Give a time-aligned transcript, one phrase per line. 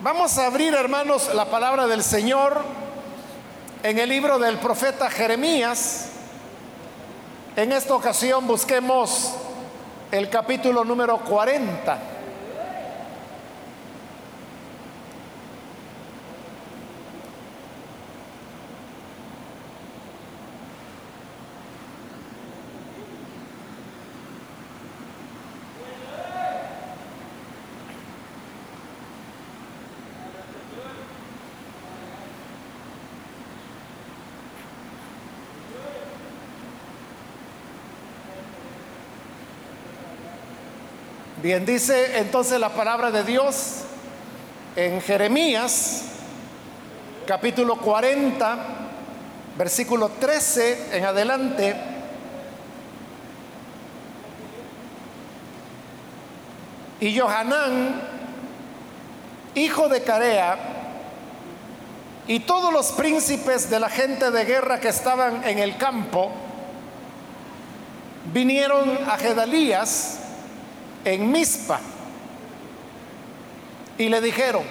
[0.00, 2.62] Vamos a abrir, hermanos, la palabra del Señor
[3.82, 6.10] en el libro del profeta Jeremías.
[7.56, 9.34] En esta ocasión busquemos
[10.12, 11.98] el capítulo número 40.
[41.48, 43.76] Bien, dice entonces la palabra de Dios
[44.76, 46.02] en Jeremías,
[47.26, 48.58] capítulo 40,
[49.56, 51.74] versículo 13 en adelante.
[57.00, 57.98] Y Johanán,
[59.54, 60.58] hijo de Carea,
[62.26, 66.30] y todos los príncipes de la gente de guerra que estaban en el campo,
[68.34, 70.17] vinieron a Gedalías,
[71.04, 71.80] en Mispa
[73.98, 74.62] y le dijeron,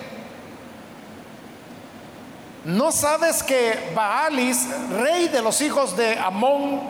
[2.63, 6.81] ¿no sabes que Baalis, rey de los hijos de Amón,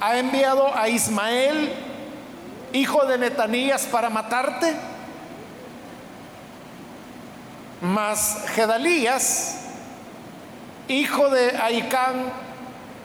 [0.00, 1.74] ha enviado a Ismael,
[2.72, 4.74] hijo de Netanías, para matarte?
[7.82, 9.58] Mas Gedalías,
[10.88, 12.32] hijo de Aicán,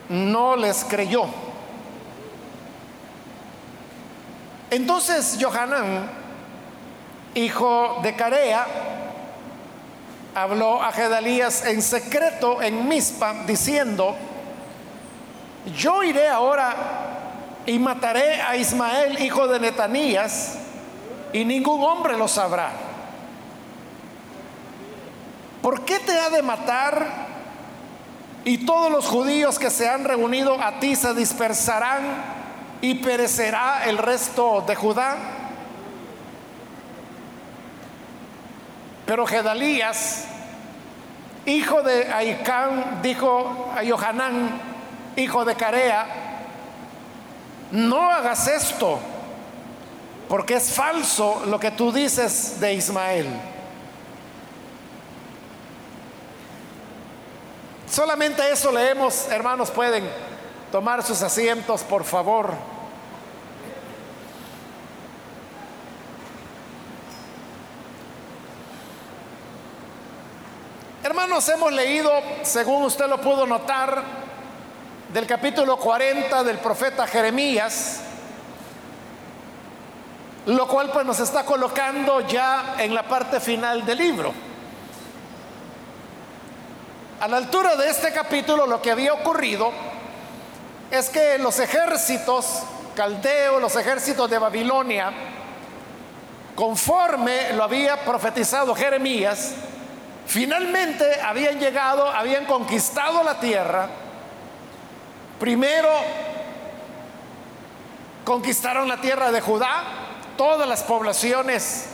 [0.08, 1.45] no les creyó.
[4.76, 6.06] Entonces Johanán,
[7.34, 8.66] hijo de Carea,
[10.34, 14.14] habló a Gedalías en secreto en Mispa, diciendo,
[15.78, 16.76] yo iré ahora
[17.64, 20.58] y mataré a Ismael, hijo de Netanías,
[21.32, 22.70] y ningún hombre lo sabrá.
[25.62, 27.26] ¿Por qué te ha de matar?
[28.44, 32.36] Y todos los judíos que se han reunido a ti se dispersarán
[32.86, 35.16] y perecerá el resto de Judá.
[39.04, 40.26] Pero Gedalías,
[41.46, 44.60] hijo de Aicán, dijo a Johanán,
[45.16, 46.06] hijo de Carea,
[47.72, 49.00] no hagas esto,
[50.28, 53.26] porque es falso lo que tú dices de Ismael.
[57.90, 60.08] Solamente eso leemos, hermanos, pueden
[60.70, 62.75] tomar sus asientos, por favor.
[71.06, 72.10] Hermanos, hemos leído,
[72.42, 74.02] según usted lo pudo notar,
[75.12, 78.00] del capítulo 40 del profeta Jeremías,
[80.46, 84.32] lo cual pues nos está colocando ya en la parte final del libro.
[87.20, 89.70] A la altura de este capítulo lo que había ocurrido
[90.90, 92.64] es que los ejércitos
[92.96, 95.12] caldeos, los ejércitos de Babilonia,
[96.56, 99.54] conforme lo había profetizado Jeremías,
[100.26, 103.88] finalmente habían llegado, habían conquistado la tierra.
[105.38, 105.90] Primero
[108.24, 109.82] conquistaron la tierra de Judá,
[110.36, 111.86] todas las poblaciones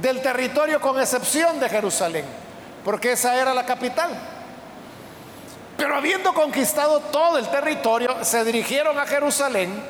[0.00, 2.24] del territorio con excepción de Jerusalén,
[2.84, 4.10] porque esa era la capital.
[5.76, 9.82] Pero habiendo conquistado todo el territorio, se dirigieron a Jerusalén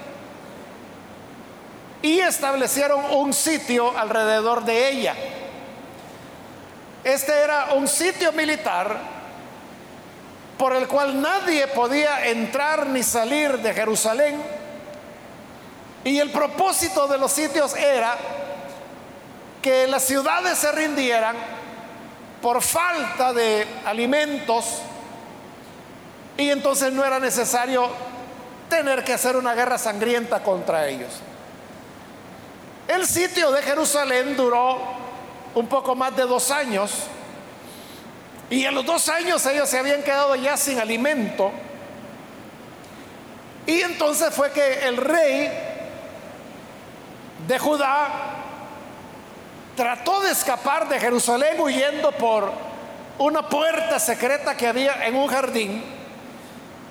[2.00, 5.14] y establecieron un sitio alrededor de ella.
[7.04, 8.96] Este era un sitio militar
[10.56, 14.40] por el cual nadie podía entrar ni salir de Jerusalén.
[16.04, 18.16] Y el propósito de los sitios era
[19.60, 21.36] que las ciudades se rindieran
[22.40, 24.82] por falta de alimentos,
[26.36, 27.88] y entonces no era necesario
[28.68, 31.10] tener que hacer una guerra sangrienta contra ellos.
[32.88, 35.01] El sitio de Jerusalén duró
[35.54, 36.92] un poco más de dos años.
[38.50, 41.50] Y en los dos años ellos se habían quedado ya sin alimento.
[43.66, 45.50] Y entonces fue que el rey
[47.46, 48.08] de Judá
[49.76, 52.52] trató de escapar de Jerusalén huyendo por
[53.18, 55.82] una puerta secreta que había en un jardín.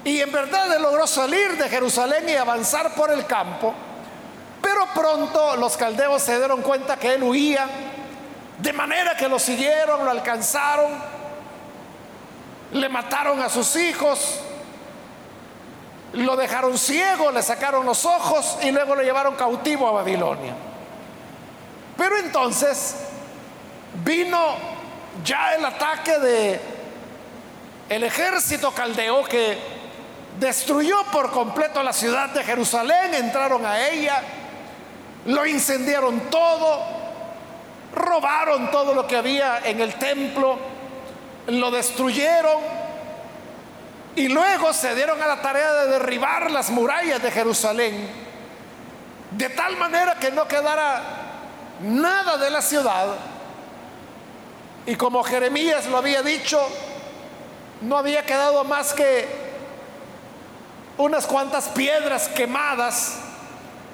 [0.04, 3.74] Y en verdad él logró salir de Jerusalén y avanzar por el campo,
[4.62, 7.68] pero pronto los caldeos se dieron cuenta que él huía,
[8.62, 10.92] de manera que lo siguieron, lo alcanzaron,
[12.74, 14.40] le mataron a sus hijos,
[16.14, 20.54] lo dejaron ciego, le sacaron los ojos y luego lo llevaron cautivo a Babilonia.
[21.98, 22.98] Pero entonces
[24.04, 24.56] vino
[25.24, 26.62] ya el ataque de
[27.90, 29.58] el ejército caldeo que
[30.40, 34.22] destruyó por completo la ciudad de Jerusalén, entraron a ella,
[35.26, 37.01] lo incendiaron todo,
[37.94, 40.58] robaron todo lo que había en el templo,
[41.48, 42.58] lo destruyeron
[44.16, 48.10] y luego se dieron a la tarea de derribar las murallas de Jerusalén,
[49.32, 51.02] de tal manera que no quedara
[51.82, 53.08] nada de la ciudad.
[54.86, 56.60] Y como Jeremías lo había dicho,
[57.82, 59.28] no había quedado más que
[60.98, 63.16] unas cuantas piedras quemadas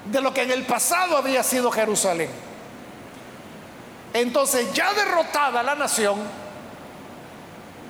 [0.04, 2.47] de lo que en el pasado había sido Jerusalén.
[4.20, 6.18] Entonces, ya derrotada la nación,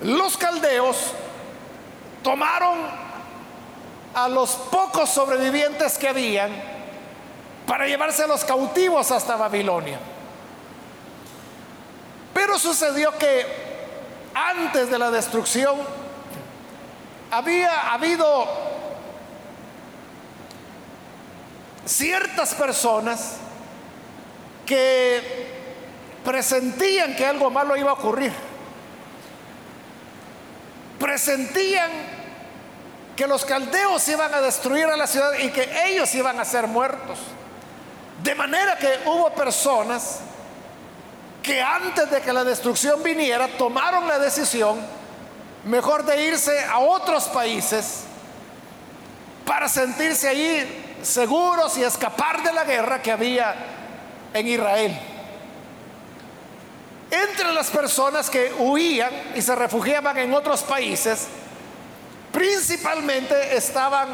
[0.02, 1.12] los caldeos
[2.22, 2.76] tomaron
[4.14, 6.50] a los pocos sobrevivientes que habían
[7.66, 9.98] para llevarse a los cautivos hasta Babilonia.
[12.34, 13.46] Pero sucedió que
[14.34, 15.78] antes de la destrucción,
[17.30, 18.46] había habido
[21.86, 23.38] ciertas personas
[24.66, 25.57] que
[26.25, 28.32] presentían que algo malo iba a ocurrir.
[30.99, 31.91] Presentían
[33.17, 36.67] que los caldeos iban a destruir a la ciudad y que ellos iban a ser
[36.67, 37.19] muertos.
[38.23, 40.20] De manera que hubo personas
[41.43, 44.79] que antes de que la destrucción viniera tomaron la decisión
[45.64, 48.05] mejor de irse a otros países
[49.44, 53.55] para sentirse allí seguros y escapar de la guerra que había
[54.35, 54.99] en Israel.
[57.10, 61.26] Entre las personas que huían y se refugiaban en otros países,
[62.32, 64.08] principalmente estaban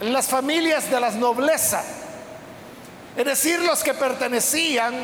[0.00, 1.82] las familias de las nobleza,
[3.16, 4.94] es decir, los que pertenecían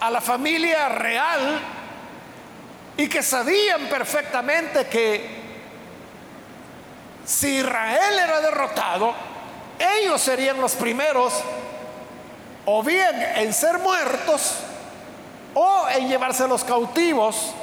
[0.00, 1.60] a la familia real
[2.96, 5.38] y que sabían perfectamente que
[7.24, 9.14] si Israel era derrotado,
[9.78, 11.32] ellos serían los primeros
[12.70, 14.56] o bien en ser muertos
[15.54, 17.54] o en llevarse los cautivos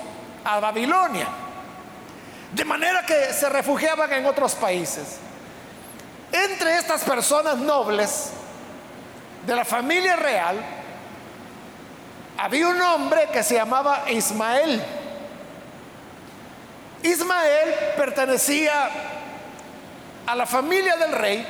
[0.43, 1.27] a Babilonia.
[2.51, 5.17] De manera que se refugiaban en otros países.
[6.31, 8.31] Entre estas personas nobles
[9.45, 10.57] de la familia real,
[12.39, 14.83] había un hombre que se llamaba Ismael.
[17.03, 18.89] Ismael pertenecía
[20.25, 21.45] a la familia del rey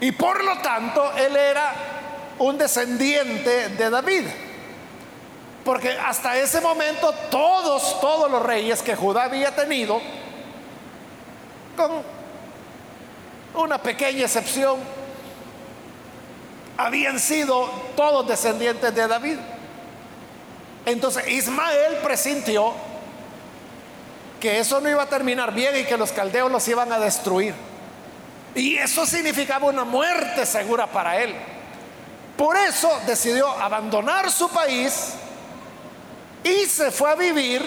[0.00, 1.87] y por lo tanto él era
[2.38, 4.24] un descendiente de David.
[5.64, 10.00] Porque hasta ese momento todos, todos los reyes que Judá había tenido,
[11.76, 12.02] con
[13.54, 14.78] una pequeña excepción,
[16.76, 19.38] habían sido todos descendientes de David.
[20.86, 22.72] Entonces Ismael presintió
[24.40, 27.54] que eso no iba a terminar bien y que los caldeos los iban a destruir.
[28.54, 31.34] Y eso significaba una muerte segura para él.
[32.38, 35.14] Por eso decidió abandonar su país
[36.44, 37.60] y se fue a vivir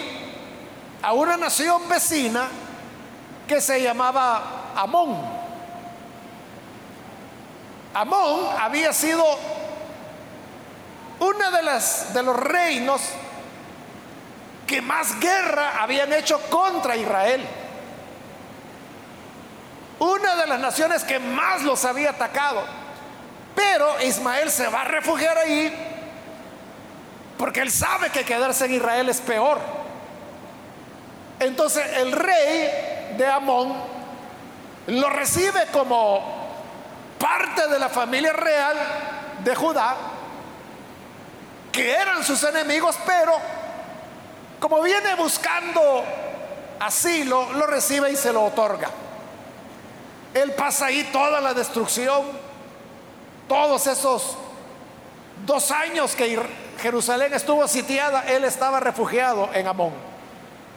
[1.02, 2.48] a una nación vecina
[3.46, 5.22] que se llamaba Amón.
[7.94, 9.26] Amón había sido
[11.20, 13.02] uno de, las, de los reinos
[14.66, 17.46] que más guerra habían hecho contra Israel.
[20.00, 22.81] Una de las naciones que más los había atacado.
[23.56, 25.74] Pero Ismael se va a refugiar ahí
[27.38, 29.60] porque él sabe que quedarse en Israel es peor.
[31.40, 33.74] Entonces el rey de Amón
[34.86, 36.52] lo recibe como
[37.18, 38.78] parte de la familia real
[39.44, 39.96] de Judá,
[41.72, 43.34] que eran sus enemigos, pero
[44.60, 46.04] como viene buscando
[46.80, 48.90] asilo, lo recibe y se lo otorga.
[50.36, 52.24] Él pasa ahí toda la destrucción,
[53.52, 54.38] todos esos
[55.46, 56.42] dos años que
[56.82, 59.92] Jerusalén estuvo sitiada, él estaba refugiado en Amón.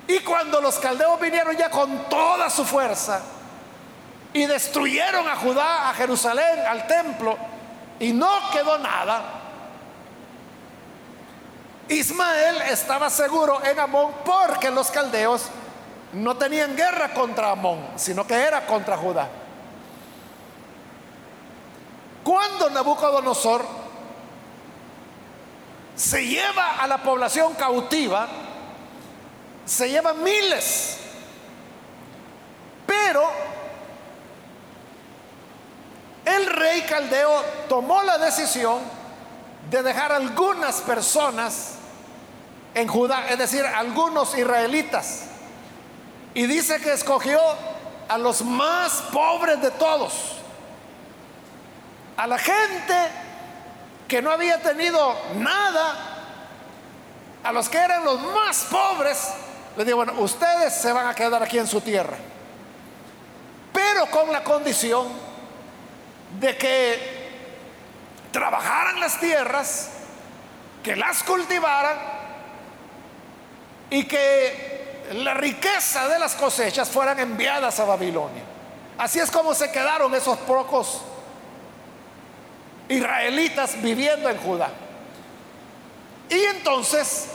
[0.08, 3.22] Y cuando los caldeos vinieron ya con toda su fuerza,
[4.32, 7.38] y destruyeron a Judá, a Jerusalén, al templo,
[8.00, 9.22] y no quedó nada.
[11.88, 15.44] Ismael estaba seguro en Amón porque los caldeos
[16.12, 19.28] no tenían guerra contra Amón, sino que era contra Judá.
[22.24, 23.64] Cuando Nabucodonosor
[25.94, 28.26] se lleva a la población cautiva,
[29.64, 30.98] se lleva miles,
[32.86, 33.22] pero
[36.24, 38.80] el rey caldeo tomó la decisión
[39.70, 41.74] de dejar algunas personas
[42.74, 45.24] en Judá, es decir, algunos israelitas.
[46.34, 47.40] Y dice que escogió
[48.08, 50.33] a los más pobres de todos,
[52.16, 53.10] a la gente
[54.08, 55.94] que no había tenido nada,
[57.42, 59.30] a los que eran los más pobres,
[59.76, 62.16] les digo, bueno, ustedes se van a quedar aquí en su tierra,
[63.72, 65.08] pero con la condición
[66.38, 67.24] de que
[68.30, 69.90] trabajaran las tierras,
[70.82, 71.96] que las cultivaran
[73.90, 78.42] y que la riqueza de las cosechas fueran enviadas a Babilonia.
[78.98, 81.02] Así es como se quedaron esos pocos
[82.88, 84.70] israelitas viviendo en Judá.
[86.28, 87.28] Y entonces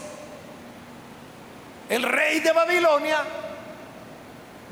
[1.88, 3.18] el rey de Babilonia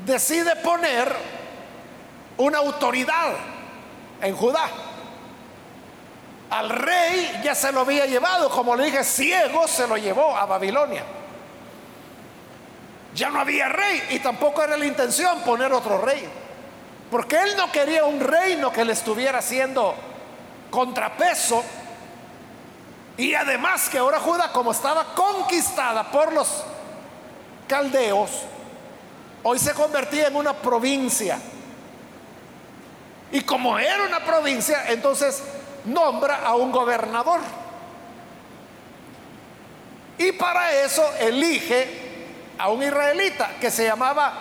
[0.05, 1.13] decide poner
[2.37, 3.33] una autoridad
[4.21, 4.69] en Judá.
[6.49, 10.45] Al rey ya se lo había llevado, como le dije, ciego se lo llevó a
[10.45, 11.03] Babilonia.
[13.13, 16.27] Ya no había rey y tampoco era la intención poner otro rey.
[17.11, 19.95] Porque él no quería un reino que le estuviera haciendo
[20.69, 21.63] contrapeso.
[23.17, 26.63] Y además que ahora Judá, como estaba conquistada por los
[27.67, 28.29] caldeos,
[29.43, 31.39] hoy se convertía en una provincia.
[33.31, 35.43] Y como era una provincia, entonces
[35.85, 37.41] nombra a un gobernador.
[40.17, 41.87] Y para eso elige
[42.57, 44.33] a un israelita que se llamaba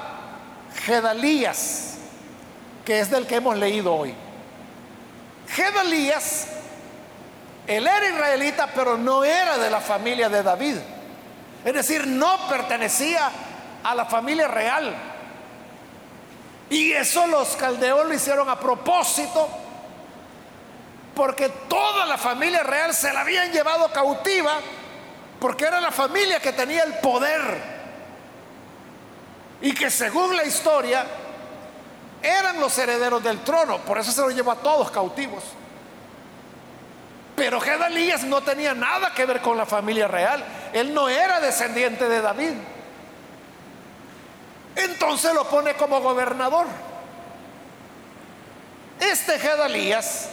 [0.85, 1.99] Gedalías,
[2.85, 4.15] que es del que hemos leído hoy.
[5.51, 6.47] Gedalías,
[7.67, 10.77] él era israelita, pero no era de la familia de David.
[11.65, 13.31] Es decir, no pertenecía
[13.83, 14.95] a la familia real.
[16.71, 19.49] Y eso los caldeos lo hicieron a propósito,
[21.15, 24.61] porque toda la familia real se la habían llevado cautiva,
[25.41, 27.79] porque era la familia que tenía el poder.
[29.61, 31.05] Y que según la historia
[32.23, 35.45] eran los herederos del trono, por eso se los llevó a todos cautivos.
[37.37, 40.45] Pero Gedalías no tenía nada que ver con la familia real.
[40.73, 42.55] Él no era descendiente de David.
[44.75, 46.67] Entonces lo pone como gobernador.
[48.99, 50.29] Este Gedalías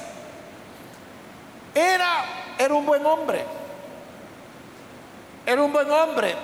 [1.75, 2.25] era,
[2.58, 3.46] era un buen hombre.
[5.46, 6.36] Era un buen hombre,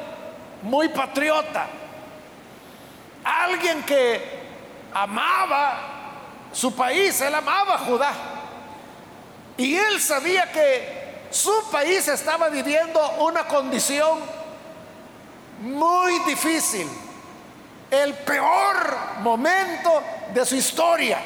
[0.61, 1.65] muy patriota.
[3.23, 4.40] Alguien que
[4.93, 5.73] amaba
[6.51, 8.13] su país, él amaba Judá.
[9.57, 14.19] Y él sabía que su país estaba viviendo una condición
[15.61, 16.87] muy difícil,
[17.89, 20.01] el peor momento
[20.33, 21.19] de su historia,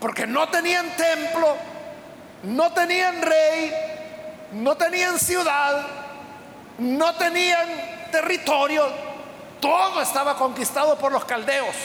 [0.00, 1.56] porque no tenían templo,
[2.42, 3.72] no tenían rey,
[4.52, 5.86] no tenían ciudad,
[6.78, 7.68] no tenían
[8.10, 8.88] territorio,
[9.60, 11.76] todo estaba conquistado por los caldeos.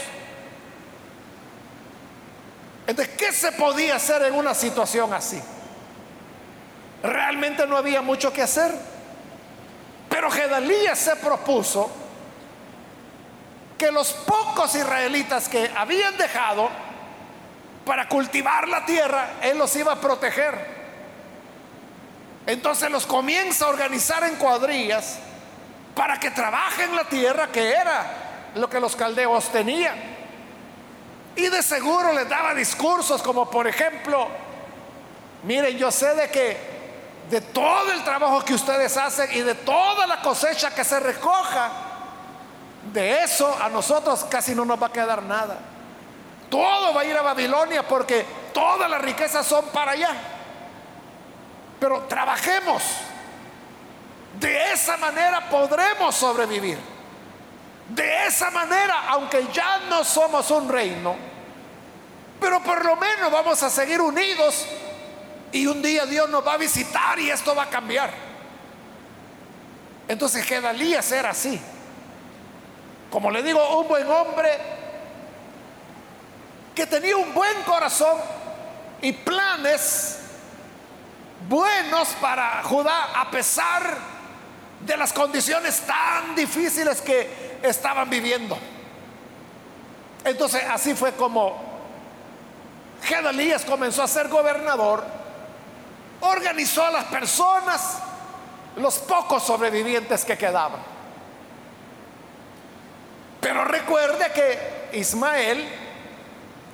[2.88, 5.42] Entonces, ¿qué se podía hacer en una situación así?
[7.02, 8.72] Realmente no había mucho que hacer.
[10.10, 11.90] Pero Gedalías se propuso
[13.78, 16.70] que los pocos israelitas que habían dejado
[17.86, 20.76] para cultivar la tierra, él los iba a proteger.
[22.48, 25.18] Entonces los comienza a organizar en cuadrillas
[25.96, 30.15] para que trabajen la tierra, que era lo que los caldeos tenían.
[31.36, 34.28] Y de seguro les daba discursos como por ejemplo,
[35.44, 36.76] miren, yo sé de que
[37.30, 41.72] de todo el trabajo que ustedes hacen y de toda la cosecha que se recoja,
[42.94, 45.58] de eso a nosotros casi no nos va a quedar nada.
[46.50, 50.16] Todo va a ir a Babilonia porque todas las riquezas son para allá.
[51.80, 52.84] Pero trabajemos.
[54.40, 56.95] De esa manera podremos sobrevivir.
[57.90, 61.16] De esa manera, aunque ya no somos un reino,
[62.40, 64.66] pero por lo menos vamos a seguir unidos
[65.52, 68.12] y un día Dios nos va a visitar y esto va a cambiar.
[70.08, 71.60] Entonces Gedalías era así.
[73.12, 74.50] Como le digo, un buen hombre
[76.74, 78.20] que tenía un buen corazón
[79.02, 80.20] y planes
[81.48, 84.15] buenos para Judá a pesar de
[84.98, 88.58] las condiciones tan difíciles que estaban viviendo.
[90.24, 91.76] Entonces así fue como
[93.04, 95.04] Gedalías comenzó a ser gobernador,
[96.22, 98.00] organizó a las personas,
[98.78, 100.82] los pocos sobrevivientes que quedaban.
[103.40, 105.68] Pero recuerde que Ismael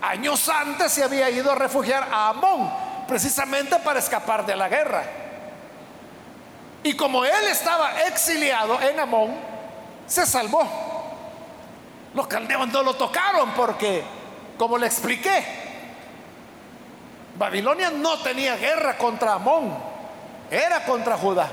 [0.01, 2.71] años antes se había ido a refugiar a Amón,
[3.07, 5.03] precisamente para escapar de la guerra.
[6.83, 9.35] Y como él estaba exiliado en Amón,
[10.07, 10.67] se salvó.
[12.13, 14.03] Los caldeos no lo tocaron porque,
[14.57, 15.45] como le expliqué,
[17.37, 19.77] Babilonia no tenía guerra contra Amón,
[20.49, 21.49] era contra Judá.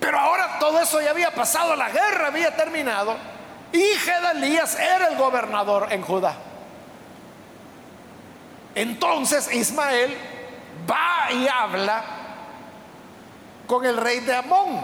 [0.00, 3.16] Pero ahora todo eso ya había pasado, la guerra había terminado
[3.72, 6.34] y Gedalías era el gobernador en Judá.
[8.74, 10.16] Entonces Ismael
[10.88, 12.04] va y habla
[13.66, 14.80] con el rey de Amón,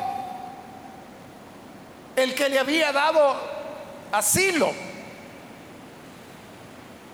[2.16, 3.37] el que le había dado
[4.12, 4.72] asilo.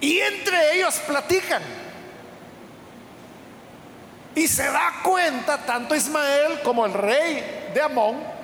[0.01, 1.63] Y entre ellos platican.
[4.35, 8.37] Y se da cuenta tanto Ismael como el rey de Amón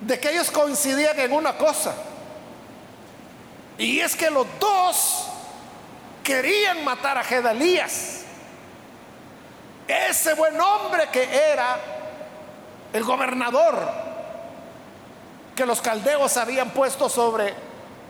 [0.00, 1.94] de que ellos coincidían en una cosa.
[3.78, 5.28] Y es que los dos
[6.22, 8.17] querían matar a Gedalías.
[9.88, 11.78] Ese buen hombre que era
[12.92, 13.88] el gobernador
[15.56, 17.54] que los caldeos habían puesto sobre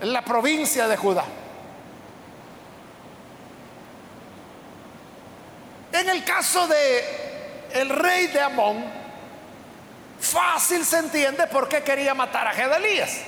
[0.03, 1.25] la provincia de Judá.
[5.93, 8.85] En el caso de el rey de Amón,
[10.21, 13.21] fácil se entiende por qué quería matar a Gedalías.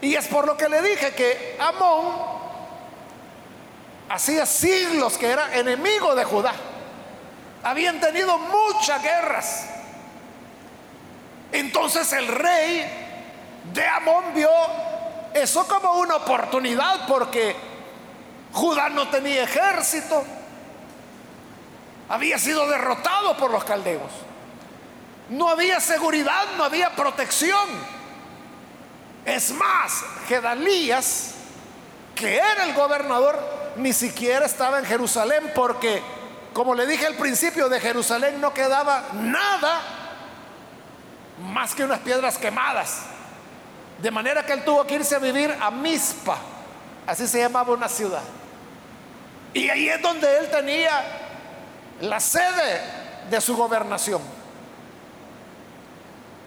[0.00, 2.14] Y es por lo que le dije que Amón
[4.08, 6.52] hacía siglos que era enemigo de Judá.
[7.62, 9.66] Habían tenido muchas guerras.
[11.52, 12.84] Entonces el rey
[13.72, 14.50] de Amón vio
[15.34, 17.56] eso como una oportunidad porque
[18.52, 20.24] Judá no tenía ejército.
[22.08, 24.10] Había sido derrotado por los caldeos.
[25.28, 27.68] No había seguridad, no había protección.
[29.24, 31.34] Es más, Gedalías,
[32.14, 33.38] que era el gobernador,
[33.76, 36.02] ni siquiera estaba en Jerusalén porque,
[36.58, 39.80] como le dije al principio, de Jerusalén no quedaba nada
[41.52, 43.02] más que unas piedras quemadas.
[44.02, 46.36] De manera que él tuvo que irse a vivir a Mispa,
[47.06, 48.24] así se llamaba una ciudad.
[49.54, 51.00] Y ahí es donde él tenía
[52.00, 52.80] la sede
[53.30, 54.20] de su gobernación.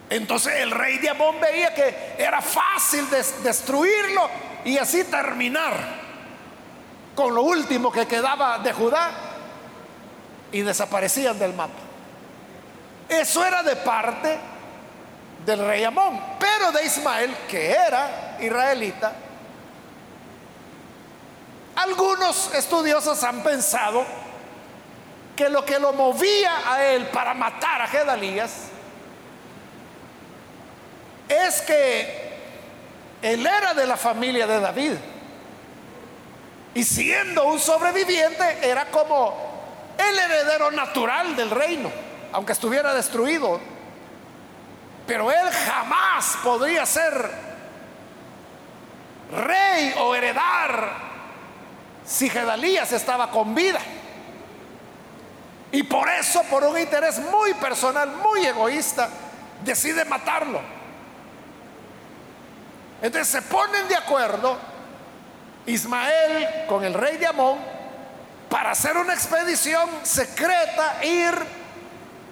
[0.10, 3.10] Entonces el rey de Amón veía que era fácil
[3.44, 4.30] destruirlo
[4.66, 5.72] y así terminar
[7.16, 9.31] con lo último que quedaba de Judá
[10.52, 11.80] y desaparecían del mapa.
[13.08, 14.38] Eso era de parte
[15.46, 19.14] del rey Amón, pero de Ismael, que era israelita,
[21.76, 24.06] algunos estudiosos han pensado
[25.36, 28.52] que lo que lo movía a él para matar a Gedalías
[31.28, 32.32] es que
[33.22, 34.94] él era de la familia de David.
[36.74, 39.51] Y siendo un sobreviviente, era como
[39.98, 41.92] el heredero natural del reino,
[42.34, 43.60] aunque estuviera destruido.
[45.08, 47.32] Pero él jamás podría ser
[49.32, 51.12] rey o heredar
[52.06, 53.80] si Gedalías estaba con vida.
[55.72, 59.10] Y por eso, por un interés muy personal, muy egoísta,
[59.64, 60.62] decide matarlo.
[63.02, 64.58] Entonces se ponen de acuerdo
[65.66, 67.58] Ismael con el rey de Amón
[68.52, 71.34] para hacer una expedición secreta, ir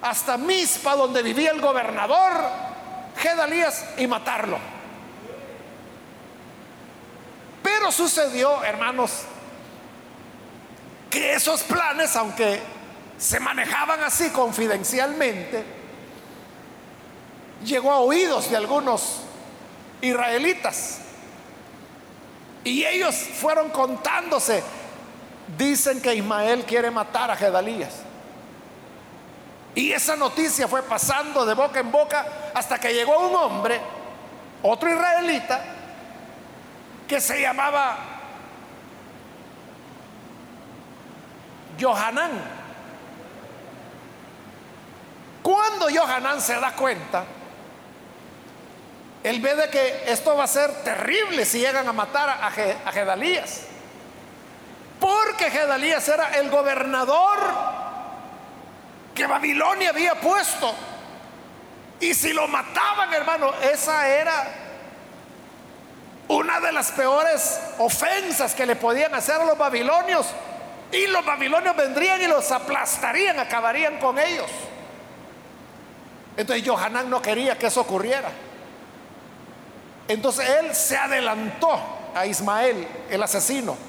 [0.02, 2.34] hasta Mispa, donde vivía el gobernador
[3.16, 4.60] Gedalías, y matarlo.
[7.64, 9.24] Pero sucedió, hermanos,
[11.10, 12.62] que esos planes, aunque
[13.18, 15.64] se manejaban así confidencialmente,
[17.64, 19.22] llegó a oídos de algunos
[20.02, 21.00] israelitas
[22.66, 24.62] y ellos fueron contándose.
[25.58, 28.02] Dicen que Ismael quiere matar a Gedalías.
[29.76, 33.80] Y esa noticia fue pasando de boca en boca hasta que llegó un hombre,
[34.64, 35.64] otro israelita,
[37.08, 37.98] que se llamaba
[41.80, 42.32] Johanán.
[45.42, 47.24] Cuando Johanán se da cuenta
[49.24, 53.64] él ve de que esto va a ser terrible si llegan a matar a, Gedalías.
[55.00, 57.40] Porque Gedalías era el gobernador
[59.16, 60.74] que Babilonia había puesto.
[62.00, 64.48] Y si lo mataban, hermano, esa era
[66.28, 70.28] una de las peores ofensas que le podían hacer a los babilonios.
[70.92, 74.50] Y los babilonios vendrían y los aplastarían, acabarían con ellos.
[76.36, 78.32] Entonces Johanán no quería que eso ocurriera.
[80.08, 81.80] Entonces él se adelantó
[82.16, 83.89] a Ismael, el asesino.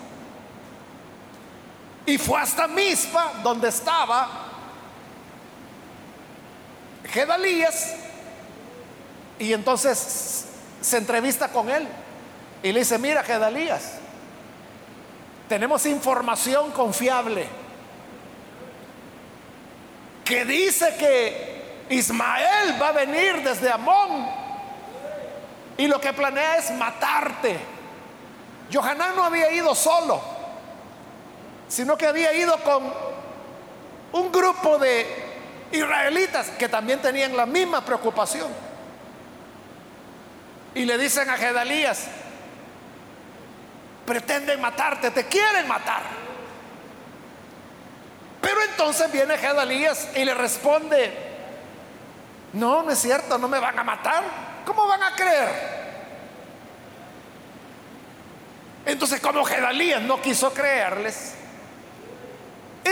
[2.10, 4.28] Y fue hasta Mispa, donde estaba
[7.08, 7.94] Gedalías,
[9.38, 10.46] y entonces
[10.80, 11.86] se entrevista con él
[12.62, 13.94] y le dice, mira Gedalías,
[15.48, 17.46] tenemos información confiable
[20.24, 24.26] que dice que Ismael va a venir desde Amón
[25.78, 27.58] y lo que planea es matarte.
[28.72, 30.39] Johanán no había ido solo,
[31.70, 32.92] sino que había ido con
[34.12, 35.06] un grupo de
[35.70, 38.48] israelitas que también tenían la misma preocupación.
[40.74, 42.08] Y le dicen a Gedalías,
[44.04, 46.02] pretenden matarte, te quieren matar.
[48.40, 51.12] Pero entonces viene Gedalías y le responde,
[52.52, 54.24] no, no es cierto, no me van a matar.
[54.64, 55.80] ¿Cómo van a creer?
[58.86, 61.34] Entonces, como Gedalías no quiso creerles,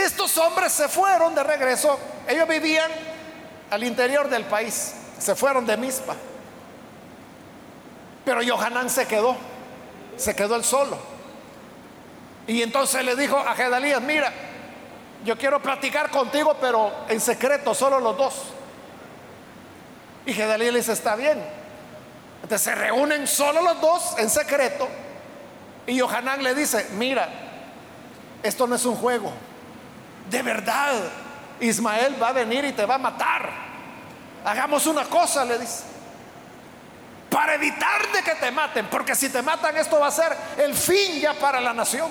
[0.03, 1.99] estos hombres se fueron de regreso.
[2.27, 2.91] Ellos vivían
[3.69, 6.15] al interior del país, se fueron de Mispa.
[8.25, 9.35] Pero Johanán se quedó,
[10.17, 10.97] se quedó él solo.
[12.47, 14.31] Y entonces le dijo a Gedalías, mira,
[15.23, 18.33] yo quiero platicar contigo, pero en secreto, solo los dos.
[20.25, 21.43] Y Gedalías le dice, está bien.
[22.43, 24.87] Entonces se reúnen solo los dos en secreto.
[25.85, 27.29] Y Johanán le dice, mira,
[28.43, 29.31] esto no es un juego.
[30.29, 30.93] De verdad,
[31.59, 33.49] Ismael va a venir y te va a matar.
[34.45, 35.83] Hagamos una cosa, le dice.
[37.29, 40.73] Para evitar de que te maten, porque si te matan esto va a ser el
[40.73, 42.09] fin ya para la nación.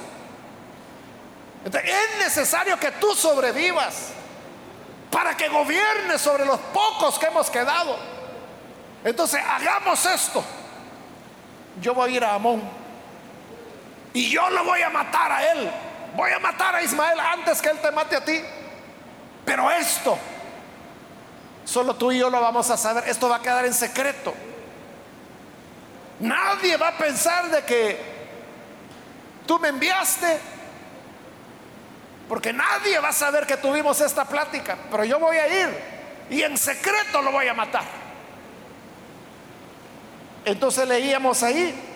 [1.64, 4.12] es necesario que tú sobrevivas
[5.10, 7.96] para que gobiernes sobre los pocos que hemos quedado.
[9.04, 10.44] Entonces, hagamos esto.
[11.80, 12.62] Yo voy a ir a Amón
[14.12, 15.70] y yo lo voy a matar a él.
[16.18, 18.42] Voy a matar a Ismael antes que él te mate a ti.
[19.44, 20.18] Pero esto,
[21.64, 23.08] solo tú y yo lo vamos a saber.
[23.08, 24.34] Esto va a quedar en secreto.
[26.18, 28.00] Nadie va a pensar de que
[29.46, 30.40] tú me enviaste.
[32.28, 34.76] Porque nadie va a saber que tuvimos esta plática.
[34.90, 35.68] Pero yo voy a ir
[36.30, 37.84] y en secreto lo voy a matar.
[40.44, 41.87] Entonces leíamos ahí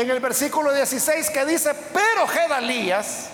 [0.00, 3.30] en el versículo 16 que dice, pero Gedalías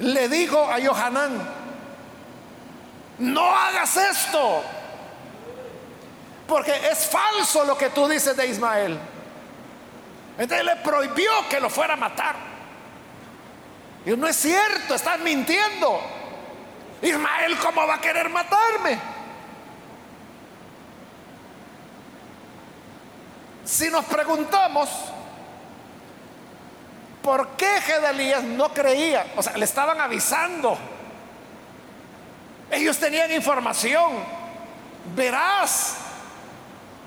[0.00, 1.48] le dijo a Johanán,
[3.18, 4.64] no hagas esto,
[6.48, 8.98] porque es falso lo que tú dices de Ismael.
[10.36, 12.34] Entonces le prohibió que lo fuera a matar.
[14.04, 16.00] Y no es cierto, estás mintiendo.
[17.02, 18.98] Ismael, ¿cómo va a querer matarme?
[23.68, 24.88] Si nos preguntamos
[27.22, 30.78] por qué Gedalías no creía, o sea, le estaban avisando.
[32.70, 34.24] Ellos tenían información
[35.14, 35.96] veraz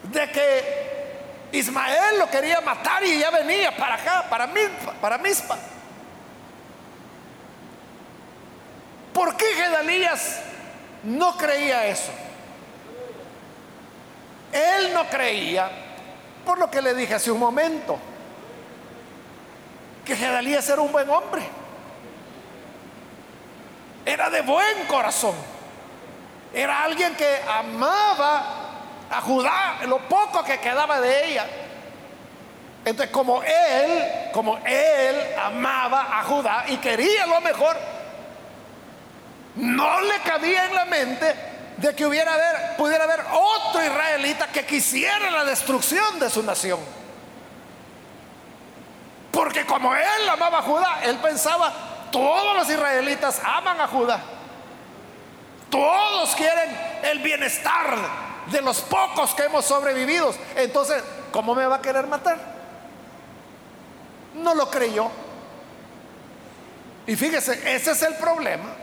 [0.04, 5.58] de que Ismael lo quería matar y ya venía para acá, para Mispa, para Mispa.
[9.16, 10.42] ¿Por qué Gedalías
[11.02, 12.12] no creía eso?
[14.54, 15.81] Él no creía
[16.46, 17.98] por lo que le dije hace un momento,
[20.06, 21.44] que Gedalías era un buen hombre.
[24.06, 25.36] Era de buen corazón.
[26.54, 28.44] Era alguien que amaba
[29.10, 31.46] a Judá, lo poco que quedaba de ella.
[32.84, 37.78] Entonces, como él, como él amaba a Judá y quería lo mejor,
[39.56, 41.51] no le cabía en la mente
[41.82, 46.80] de que hubiera pudiera haber otro israelita que quisiera la destrucción de su nación.
[49.32, 51.74] Porque como él amaba a Judá, él pensaba,
[52.12, 54.20] todos los israelitas aman a Judá.
[55.70, 56.70] Todos quieren
[57.04, 57.98] el bienestar
[58.48, 60.36] de los pocos que hemos sobrevivido.
[60.56, 62.38] Entonces, ¿cómo me va a querer matar?
[64.36, 65.10] No lo creyó.
[67.08, 68.81] Y fíjese, ese es el problema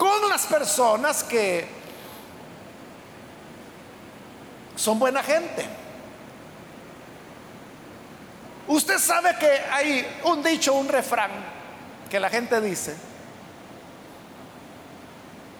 [0.00, 1.68] con las personas que
[4.74, 5.66] son buena gente.
[8.66, 11.30] Usted sabe que hay un dicho, un refrán
[12.08, 12.96] que la gente dice.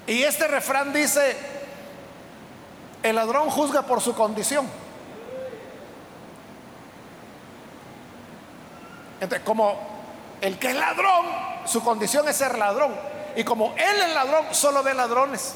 [0.07, 1.37] Y este refrán dice,
[3.03, 4.67] el ladrón juzga por su condición.
[9.21, 9.79] Entonces, como
[10.41, 11.27] el que es ladrón,
[11.67, 13.10] su condición es ser ladrón.
[13.37, 15.55] Y como él es ladrón, solo ve ladrones.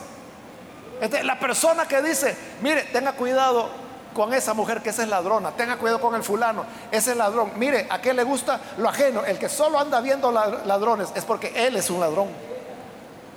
[1.23, 3.85] la persona que dice, mire, tenga cuidado,
[4.15, 7.53] con esa mujer que esa es ladrona, tenga cuidado con el fulano, ese es ladrón.
[7.57, 9.25] Mire, a qué le gusta lo ajeno.
[9.25, 12.29] El que solo anda viendo ladrones es porque él es un ladrón,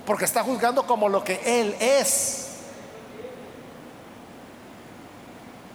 [0.06, 2.46] porque está juzgando como lo que él es.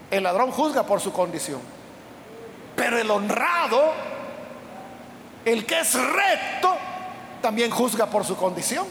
[0.10, 1.60] El ladrón juzga por su condición,
[2.76, 3.92] pero el honrado,
[5.44, 6.76] el que es recto,
[7.44, 8.88] también juzga por su condición.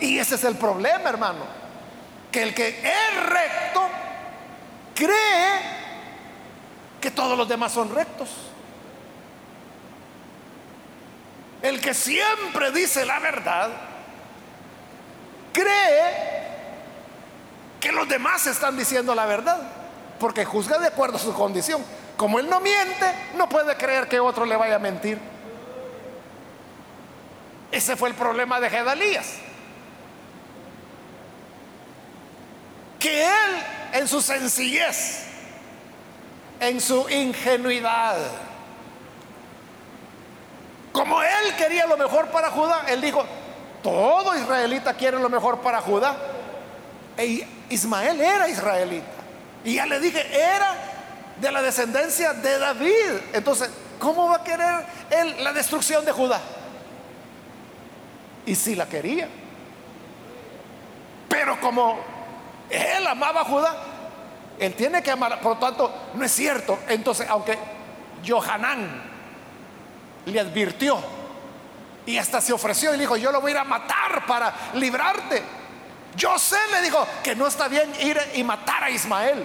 [0.00, 1.44] Y ese es el problema, hermano,
[2.32, 3.82] que el que es recto,
[4.92, 5.60] cree
[7.00, 8.28] que todos los demás son rectos.
[11.62, 13.70] El que siempre dice la verdad,
[15.52, 16.46] cree
[17.78, 19.58] que los demás están diciendo la verdad,
[20.18, 21.82] porque juzga de acuerdo a su condición.
[22.16, 25.35] Como él no miente, no puede creer que otro le vaya a mentir.
[27.70, 29.34] Ese fue el problema de Gedalías.
[32.98, 35.24] Que él en su sencillez,
[36.60, 38.16] en su ingenuidad.
[40.92, 43.24] Como él quería lo mejor para Judá, él dijo,
[43.82, 46.16] todo israelita quiere lo mejor para Judá.
[47.16, 49.06] E Ismael era israelita.
[49.64, 50.74] Y ya le dije, era
[51.40, 53.12] de la descendencia de David.
[53.32, 56.40] Entonces, ¿cómo va a querer él la destrucción de Judá?
[58.46, 59.28] Y si la quería.
[61.28, 61.98] Pero como
[62.70, 63.76] él amaba a Judá.
[64.58, 65.40] Él tiene que amar.
[65.40, 66.78] Por lo tanto, no es cierto.
[66.88, 67.58] Entonces, aunque
[68.26, 69.02] Johanán
[70.24, 70.98] le advirtió
[72.06, 75.42] y hasta se ofreció y dijo, yo lo voy a ir a matar para librarte.
[76.16, 79.44] Yo sé, le dijo, que no está bien ir y matar a Ismael.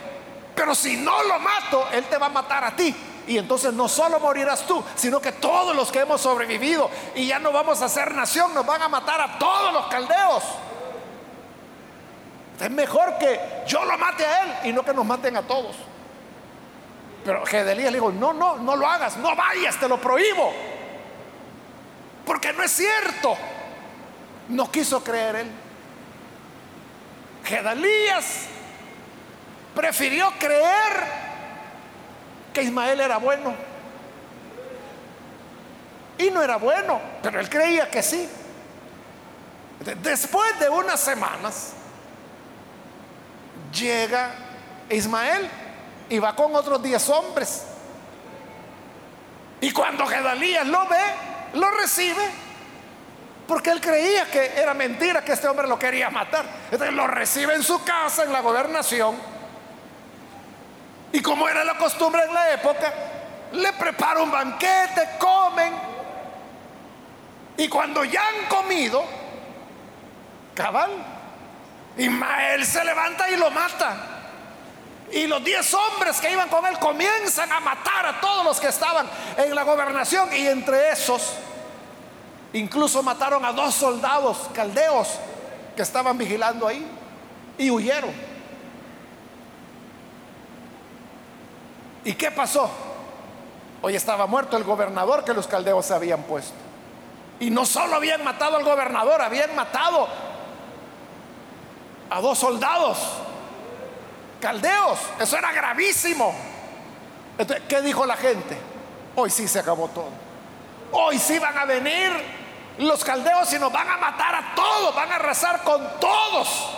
[0.56, 2.96] Pero si no lo mato, él te va a matar a ti.
[3.28, 7.40] Y entonces no solo morirás tú, sino que todos los que hemos sobrevivido y ya
[7.40, 10.44] no vamos a ser nación, nos van a matar a todos los caldeos.
[12.60, 15.76] Es mejor que yo lo mate a él y no que nos maten a todos.
[17.24, 20.52] Pero Gedelías le dijo, no, no, no lo hagas, no vayas, te lo prohíbo.
[22.26, 23.36] Porque no es cierto.
[24.50, 25.52] No quiso creer él.
[27.44, 28.48] Gedalías
[29.76, 31.31] prefirió creer
[32.54, 33.54] que Ismael era bueno.
[36.18, 38.30] Y no era bueno, pero él creía que sí.
[40.04, 41.74] Después de unas semanas,
[43.74, 44.32] llega
[44.90, 45.50] Ismael
[46.10, 47.64] y va con otros diez hombres.
[49.62, 51.02] Y cuando Gedalías lo ve,
[51.54, 52.30] lo recibe,
[53.48, 56.46] porque él creía que era mentira que este hombre lo quería matar.
[56.72, 59.31] Entonces lo recibe en su casa, en la gobernación.
[61.14, 62.94] Y como era la costumbre en la época,
[63.54, 65.74] le prepara un banquete, comen.
[67.58, 69.04] Y cuando ya han comido,
[70.56, 70.90] cabal,
[71.98, 74.08] Ismael se levanta y lo mata.
[75.12, 78.68] Y los diez hombres que iban con él comienzan a matar a todos los que
[78.68, 80.30] estaban en la gobernación.
[80.34, 81.34] Y entre esos,
[82.54, 85.20] incluso mataron a dos soldados caldeos
[85.76, 86.90] que estaban vigilando ahí.
[87.58, 88.31] Y huyeron.
[92.04, 92.70] ¿Y qué pasó?
[93.82, 96.54] Hoy estaba muerto el gobernador que los caldeos habían puesto.
[97.40, 100.08] Y no solo habían matado al gobernador, habían matado
[102.10, 102.98] a dos soldados
[104.40, 105.00] caldeos.
[105.20, 106.34] Eso era gravísimo.
[107.38, 108.58] Entonces, ¿qué dijo la gente?
[109.16, 110.10] Hoy sí se acabó todo.
[110.92, 112.12] Hoy sí van a venir
[112.78, 116.70] los caldeos y nos van a matar a todos, van a arrasar con todos,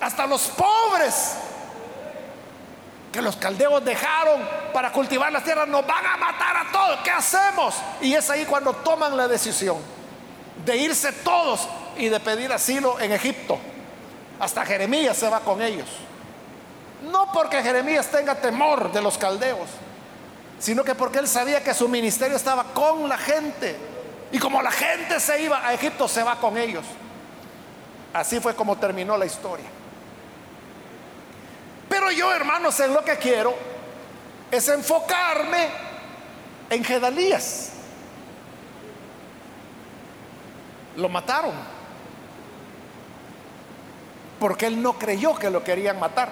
[0.00, 1.36] hasta los pobres
[3.12, 4.42] que los caldeos dejaron
[4.72, 7.00] para cultivar las tierras, nos van a matar a todos.
[7.02, 7.74] ¿Qué hacemos?
[8.00, 9.78] Y es ahí cuando toman la decisión
[10.64, 11.66] de irse todos
[11.96, 13.58] y de pedir asilo en Egipto.
[14.38, 15.88] Hasta Jeremías se va con ellos.
[17.10, 19.68] No porque Jeremías tenga temor de los caldeos,
[20.58, 23.76] sino que porque él sabía que su ministerio estaba con la gente.
[24.30, 26.84] Y como la gente se iba a Egipto, se va con ellos.
[28.12, 29.77] Así fue como terminó la historia.
[31.88, 33.54] Pero yo, hermanos, en lo que quiero
[34.50, 35.68] es enfocarme
[36.70, 37.72] en Gedalías.
[40.96, 41.54] Lo mataron
[44.38, 46.30] porque él no creyó que lo querían matar.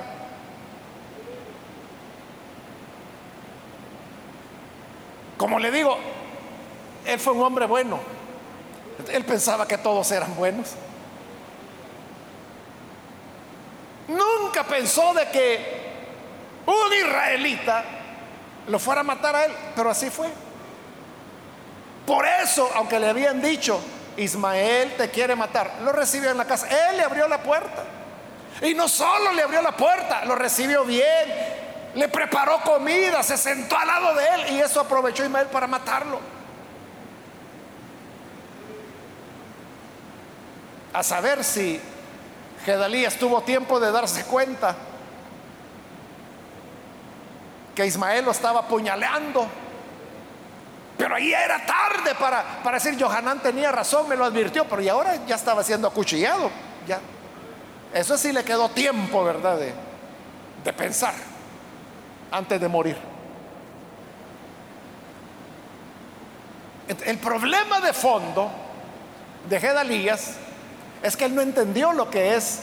[5.37, 5.99] Como le digo,
[7.05, 7.99] él fue un hombre bueno.
[9.11, 10.75] Él pensaba que todos eran buenos.
[14.09, 15.87] Nunca pensó de que
[16.67, 17.85] un israelita
[18.69, 20.29] lo fuera a matar a él, pero así fue.
[22.07, 23.81] Por eso, aunque le habían dicho,
[24.17, 26.69] Ismael te quiere matar, lo recibió en la casa.
[26.91, 27.85] Él le abrió la puerta.
[28.63, 31.29] Y no solo le abrió la puerta, lo recibió bien,
[31.95, 36.21] le preparó comida, se sentó al lado de él y eso aprovechó Ismael para matarlo.
[40.93, 41.81] A saber si
[42.67, 44.75] Gedalías tuvo tiempo de darse cuenta
[47.77, 49.47] que Ismael lo estaba apuñaleando.
[50.99, 54.89] Pero ahí era tarde para, para decir, Johanán tenía razón, me lo advirtió, pero y
[54.89, 56.51] ahora ya estaba siendo acuchillado.
[56.89, 56.99] Ya.
[57.95, 59.59] Eso sí le quedó tiempo, ¿verdad?
[59.59, 59.73] De,
[60.65, 61.15] de pensar
[62.33, 62.97] antes de morir.
[66.89, 68.51] El problema de fondo
[69.49, 70.39] de Gedalías
[71.03, 72.63] es que él no entendió lo que es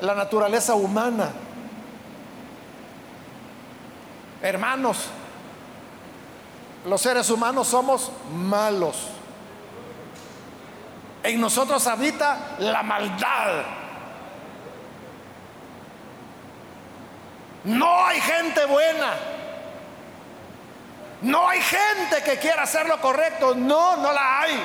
[0.00, 1.30] la naturaleza humana.
[4.42, 5.08] Hermanos,
[6.84, 9.08] los seres humanos somos malos.
[11.22, 13.62] En nosotros habita la maldad.
[17.64, 19.14] No hay gente buena.
[21.22, 23.54] No hay gente que quiera hacer lo correcto.
[23.54, 24.60] No, no la hay.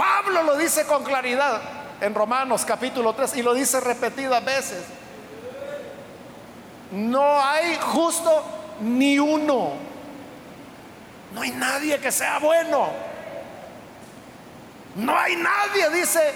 [0.00, 1.60] Pablo lo dice con claridad
[2.00, 4.82] en Romanos capítulo 3 y lo dice repetidas veces.
[6.92, 8.42] No hay justo
[8.80, 9.72] ni uno.
[11.34, 12.88] No hay nadie que sea bueno.
[14.94, 16.32] No hay nadie, dice,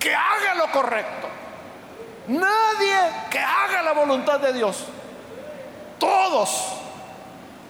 [0.00, 1.28] que haga lo correcto.
[2.28, 2.96] Nadie
[3.30, 4.86] que haga la voluntad de Dios.
[5.98, 6.72] Todos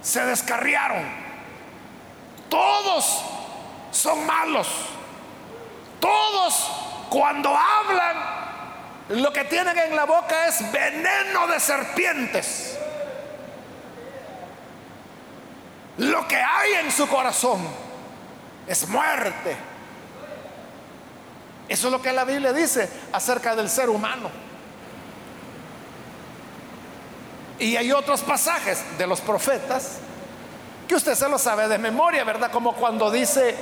[0.01, 1.03] se descarriaron.
[2.49, 3.32] Todos
[3.93, 4.67] son malos.
[6.01, 6.71] Todos
[7.09, 8.17] cuando hablan,
[9.11, 12.79] lo que tienen en la boca es veneno de serpientes.
[15.99, 17.61] Lo que hay en su corazón
[18.67, 19.57] es muerte.
[21.69, 24.31] Eso es lo que la Biblia dice acerca del ser humano.
[27.59, 29.99] Y hay otros pasajes de los profetas
[30.89, 32.51] que usted se lo sabe de memoria, ¿verdad?
[32.51, 33.55] Como cuando dice,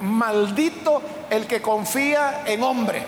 [0.00, 3.04] maldito el que confía en hombre.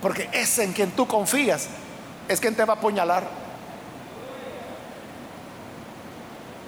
[0.00, 1.68] Porque ese en quien tú confías
[2.28, 3.24] es quien te va a apuñalar.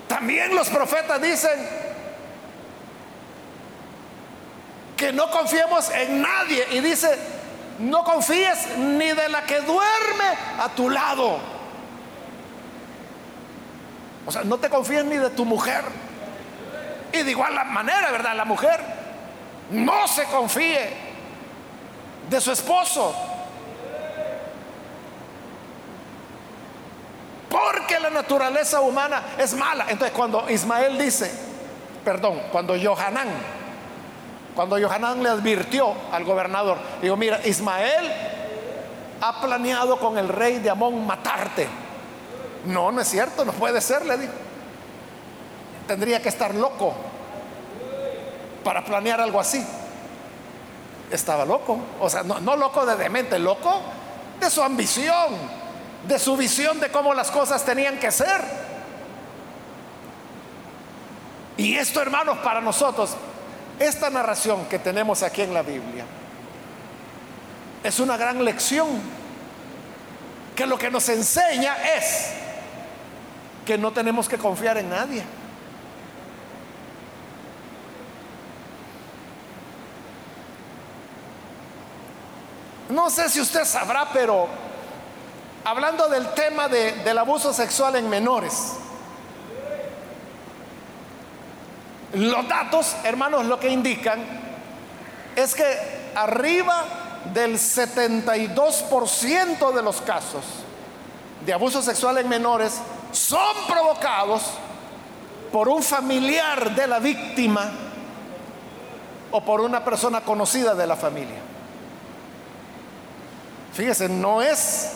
[0.09, 1.87] También los profetas dicen
[4.97, 6.67] que no confiemos en nadie.
[6.73, 7.19] Y dice,
[7.79, 11.39] no confíes ni de la que duerme a tu lado.
[14.25, 15.85] O sea, no te confíes ni de tu mujer.
[17.23, 18.37] De igual manera, ¿verdad?
[18.37, 18.81] La mujer
[19.71, 20.91] no se confíe
[22.29, 23.15] de su esposo.
[27.49, 29.87] Porque la naturaleza humana es mala.
[29.89, 31.31] Entonces cuando Ismael dice,
[32.05, 33.29] perdón, cuando Johanán,
[34.55, 38.13] cuando Johanán le advirtió al gobernador, digo, mira, Ismael
[39.21, 41.69] ha planeado con el rey de Amón matarte.
[42.67, 44.33] No, no es cierto, no puede ser, le dijo.
[45.87, 46.95] Tendría que estar loco
[48.65, 49.65] para planear algo así.
[51.11, 53.81] Estaba loco, o sea, no, no loco de demente, loco
[54.41, 55.67] de su ambición
[56.07, 58.41] de su visión de cómo las cosas tenían que ser.
[61.57, 63.17] Y esto, hermanos, para nosotros,
[63.79, 66.05] esta narración que tenemos aquí en la Biblia,
[67.83, 68.89] es una gran lección
[70.55, 72.31] que lo que nos enseña es
[73.65, 75.23] que no tenemos que confiar en nadie.
[82.97, 84.49] No sé si usted sabrá, pero
[85.65, 88.73] hablando del tema del abuso sexual en menores.
[92.15, 94.25] Los datos, hermanos, lo que indican
[95.37, 96.85] es que arriba
[97.35, 100.45] del 72% de los casos
[101.45, 102.81] de abuso sexual en menores
[103.13, 104.41] son provocados
[105.53, 107.71] por un familiar de la víctima
[109.33, 111.46] o por una persona conocida de la familia.
[113.77, 114.93] Fíjese, no es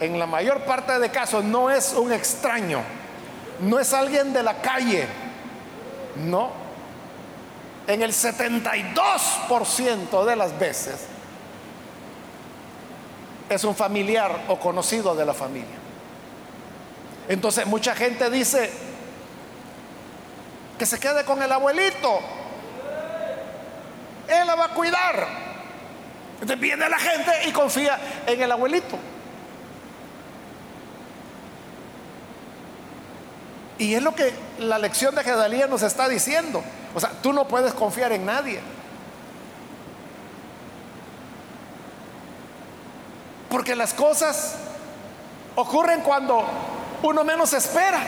[0.00, 2.80] en la mayor parte de casos no es un extraño,
[3.60, 5.06] no es alguien de la calle,
[6.16, 6.50] no.
[7.86, 10.96] En el 72% de las veces
[13.48, 15.76] es un familiar o conocido de la familia.
[17.28, 18.70] Entonces mucha gente dice
[20.78, 22.20] que se quede con el abuelito.
[24.28, 25.47] Él la va a cuidar.
[26.40, 28.96] Entonces viene la gente y confía en el abuelito.
[33.78, 36.62] Y es lo que la lección de Gedalía nos está diciendo.
[36.94, 38.60] O sea, tú no puedes confiar en nadie.
[43.48, 44.56] Porque las cosas
[45.54, 46.44] ocurren cuando
[47.02, 48.00] uno menos espera.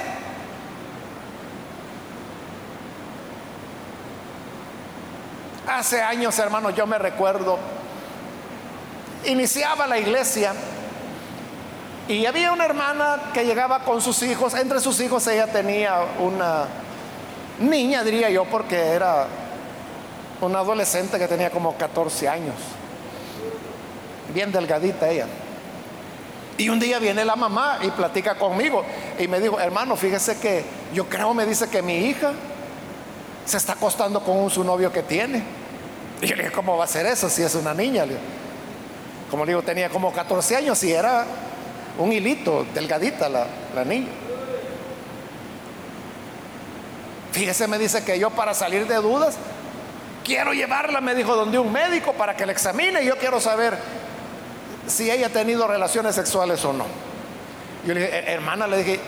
[5.69, 7.59] Hace años, hermano, yo me recuerdo,
[9.27, 10.53] iniciaba la iglesia
[12.09, 16.67] y había una hermana que llegaba con sus hijos, entre sus hijos ella tenía una
[17.61, 19.27] niña, diría yo, porque era
[20.41, 22.55] una adolescente que tenía como 14 años,
[24.35, 25.27] bien delgadita ella.
[26.59, 28.85] Y un día viene la mamá y platica conmigo
[29.19, 32.33] y me dijo, hermano, fíjese que yo creo, me dice que mi hija
[33.47, 35.43] se está acostando con su novio que tiene.
[36.21, 38.05] Y yo le dije, ¿cómo va a ser eso si es una niña?
[39.31, 41.25] Como digo, tenía como 14 años y era
[41.99, 44.09] un hilito, delgadita la, la niña.
[47.33, 49.37] Fíjese, me dice que yo para salir de dudas,
[50.25, 53.05] quiero llevarla, me dijo, donde un médico para que la examine.
[53.05, 53.79] Yo quiero saber
[54.87, 56.85] si ella ha tenido relaciones sexuales o no.
[57.87, 59.01] Yo le dije, hermana, le dije,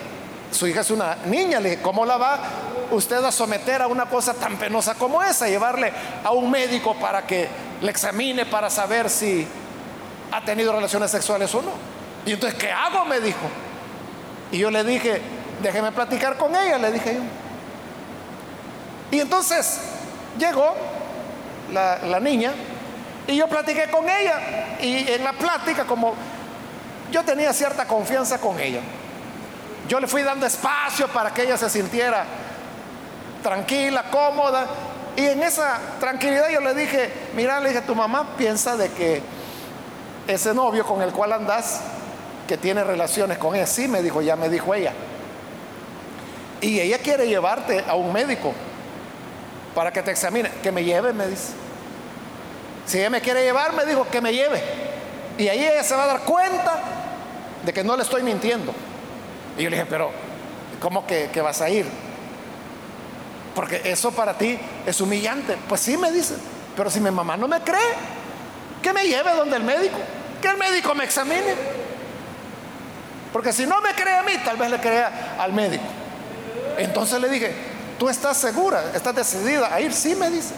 [0.51, 2.41] su hija es una niña, le dije, ¿cómo la va
[2.91, 5.49] usted a someter a una cosa tan penosa como esa?
[5.49, 5.93] Llevarle
[6.23, 7.49] a un médico para que
[7.81, 9.47] le examine para saber si
[10.33, 11.73] ha tenido relaciones sexuales o no.
[12.25, 13.05] Y entonces, ¿qué hago?
[13.05, 13.49] Me dijo.
[14.51, 15.21] Y yo le dije,
[15.63, 17.21] déjeme platicar con ella, le dije yo.
[19.11, 19.79] Y entonces
[20.39, 20.75] llegó
[21.73, 22.53] la, niña
[23.27, 24.77] y yo platiqué con ella.
[24.81, 26.15] Y en la plática, como
[27.11, 28.81] yo tenía cierta confianza con ella,
[29.89, 32.25] yo le fui dando espacio para que ella se sintiera
[33.43, 34.67] tranquila, cómoda.
[35.15, 39.23] Y en esa tranquilidad yo le dije, mira, le dije, tu mamá piensa de que
[40.33, 41.81] ese novio con el cual andas,
[42.47, 44.93] que tiene relaciones con ella, sí, me dijo, ya me dijo ella.
[46.61, 48.53] Y ella quiere llevarte a un médico
[49.75, 51.53] para que te examine, que me lleve, me dice.
[52.87, 54.63] Si ella me quiere llevar, me dijo que me lleve.
[55.39, 56.81] Y ahí ella se va a dar cuenta
[57.65, 58.73] de que no le estoy mintiendo.
[59.57, 60.11] Y yo le dije, pero
[60.81, 61.87] ¿cómo que, que vas a ir?
[63.55, 65.57] Porque eso para ti es humillante.
[65.69, 66.35] Pues sí, me dice.
[66.77, 67.95] Pero si mi mamá no me cree,
[68.83, 69.99] que me lleve donde el médico.
[70.43, 71.55] Que el médico me examine.
[73.33, 75.85] Porque si no me cree a mí, tal vez le crea al médico.
[76.77, 77.55] Entonces le dije,
[77.99, 78.83] ¿tú estás segura?
[78.95, 79.93] ¿Estás decidida a ir?
[79.93, 80.55] Sí, me dice.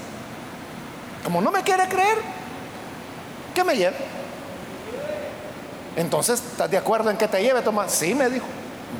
[1.22, 2.18] Como no me quiere creer,
[3.54, 3.96] que me lleve.
[5.96, 7.92] Entonces, ¿estás de acuerdo en que te lleve, Tomás?
[7.92, 8.46] Sí, me dijo.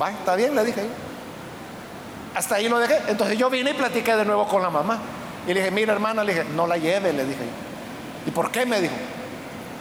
[0.01, 2.39] Va, está bien, le dije yo.
[2.39, 2.99] Hasta ahí lo dejé.
[3.09, 5.01] Entonces yo vine y platiqué de nuevo con la mamá.
[5.47, 8.29] Y le dije, mira hermana, le dije, no la lleve, le dije yo.
[8.29, 8.65] ¿Y por qué?
[8.65, 8.95] Me dijo.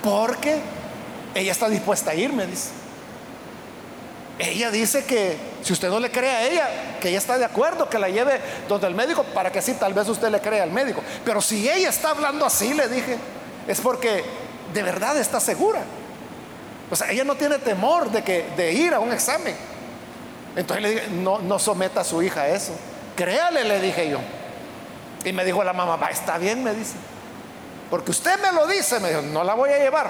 [0.04, 0.62] Porque
[1.36, 2.70] ella está dispuesta a ir, me dice.
[4.40, 6.70] Ella dice que si usted no le cree a ella,
[7.00, 9.94] que ella está de acuerdo, que la lleve donde el médico, para que así tal
[9.94, 11.02] vez usted le crea al médico.
[11.24, 13.18] Pero si ella está hablando así, le dije,
[13.68, 14.24] es porque
[14.74, 15.82] de verdad está segura.
[16.90, 19.56] O sea, ella no tiene temor de, que, de ir a un examen.
[20.56, 22.74] Entonces le dije, no, no someta a su hija a eso.
[23.16, 24.20] Créale, le dije yo.
[25.24, 26.96] Y me dijo la mamá, va, está bien, me dice.
[27.90, 30.10] Porque usted me lo dice, me dijo, no la voy a llevar.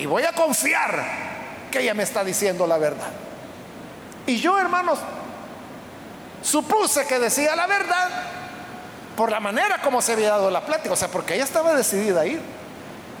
[0.00, 1.04] Y voy a confiar
[1.70, 3.10] que ella me está diciendo la verdad.
[4.26, 4.98] Y yo, hermanos,
[6.40, 8.08] supuse que decía la verdad
[9.14, 12.22] por la manera como se había dado la plática, o sea, porque ella estaba decidida
[12.22, 12.40] a ir.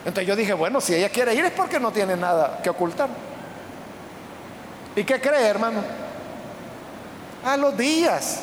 [0.06, 3.10] Entonces yo dije, bueno, si ella quiere ir es porque no tiene nada que ocultar.
[4.96, 5.82] ¿Y qué cree, hermano?
[7.44, 8.40] A los días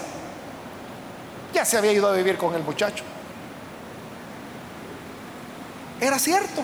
[1.55, 3.03] ya se había ido a vivir con el muchacho.
[5.99, 6.61] Era cierto.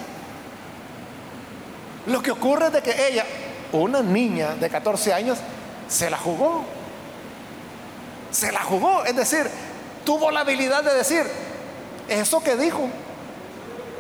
[2.08, 3.26] Lo que ocurre es de que ella,
[3.72, 5.38] una niña de 14 años,
[5.88, 6.64] se la jugó.
[8.32, 9.06] Se la jugó.
[9.06, 9.50] Es decir,
[10.06, 11.26] tuvo la habilidad de decir
[12.10, 12.90] eso que dijo.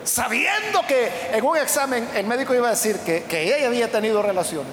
[0.03, 4.21] Sabiendo que en un examen el médico iba a decir que, que ella había tenido
[4.21, 4.71] relaciones.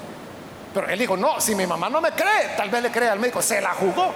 [0.74, 3.20] Pero él dijo, no, si mi mamá no me cree, tal vez le crea al
[3.20, 3.42] médico.
[3.42, 4.12] Se la jugó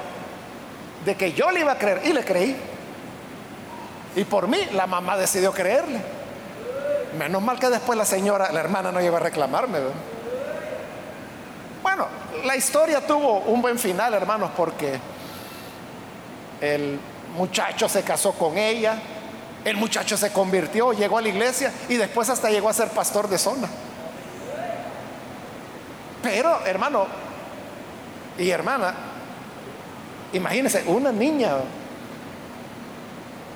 [1.05, 2.57] de que yo le iba a creer y le creí.
[4.17, 6.01] Y por mí la mamá decidió creerle.
[7.19, 9.79] Menos mal que después la señora, la hermana no iba a reclamarme.
[11.83, 12.09] Bueno,
[12.45, 14.99] la historia tuvo un buen final, hermanos, porque
[16.61, 16.99] el
[17.37, 18.97] muchacho se casó con ella,
[19.65, 23.29] el muchacho se convirtió, llegó a la iglesia y después hasta llegó a ser pastor
[23.29, 23.69] de zona.
[26.23, 27.07] Pero, hermano
[28.39, 28.95] y hermana,
[30.33, 31.51] imagínense, una niña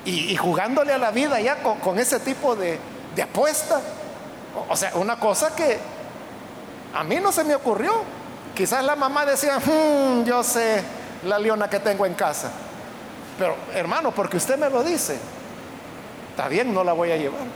[0.04, 2.78] y, jugándole a la vida ya con, ese tipo de,
[3.14, 3.80] de apuesta.
[4.68, 5.78] O sea, una cosa que
[6.94, 7.92] a mí no se me ocurrió.
[8.54, 10.82] Quizás la mamá decía, hmm, yo sé
[11.24, 12.50] la leona que tengo en casa.
[13.38, 15.16] Pero hermano, porque usted me lo dice,
[16.30, 17.46] está bien, no la voy a llevar.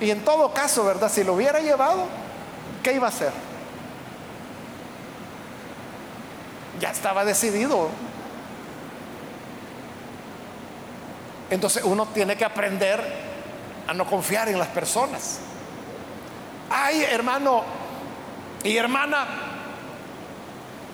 [0.00, 1.10] Y en todo caso, ¿verdad?
[1.10, 2.04] Si lo hubiera llevado,
[2.82, 3.32] ¿qué iba a hacer?
[6.78, 7.88] Ya estaba decidido.
[11.50, 13.02] Entonces uno tiene que aprender
[13.86, 15.40] a no confiar en las personas.
[16.70, 17.64] Ay, hermano
[18.62, 19.26] y hermana,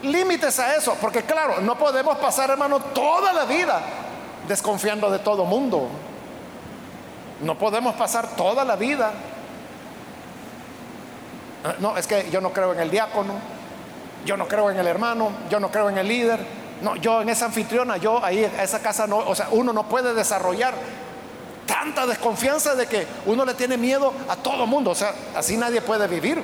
[0.03, 3.83] límites a eso, porque claro, no podemos pasar, hermano, toda la vida
[4.49, 5.89] desconfiando de todo mundo.
[7.43, 9.13] No podemos pasar toda la vida.
[11.65, 13.35] Ah, no, es que yo no creo en el diácono,
[14.25, 16.66] yo no creo en el hermano, yo no creo en el líder.
[16.83, 19.89] No, yo en esa anfitriona, yo ahí, a esa casa no, o sea, uno no
[19.89, 20.75] puede desarrollar
[21.67, 25.81] tanta desconfianza de que uno le tiene miedo a todo mundo, o sea, así nadie
[25.81, 26.43] puede vivir.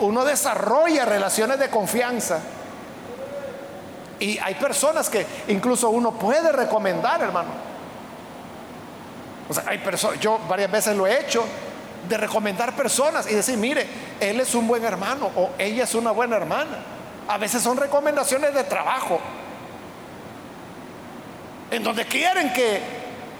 [0.00, 2.40] Uno desarrolla relaciones de confianza.
[4.20, 7.50] Y hay personas que incluso uno puede recomendar, hermano.
[9.48, 11.44] O sea, hay personas, yo varias veces lo he hecho,
[12.08, 13.86] de recomendar personas y decir, mire,
[14.20, 16.78] él es un buen hermano o ella es una buena hermana.
[17.32, 19.18] A veces son recomendaciones de trabajo,
[21.70, 22.82] en donde quieren que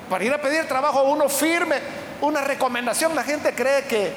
[0.08, 1.76] para ir a pedir trabajo uno firme
[2.22, 3.14] una recomendación.
[3.14, 4.14] La gente cree que,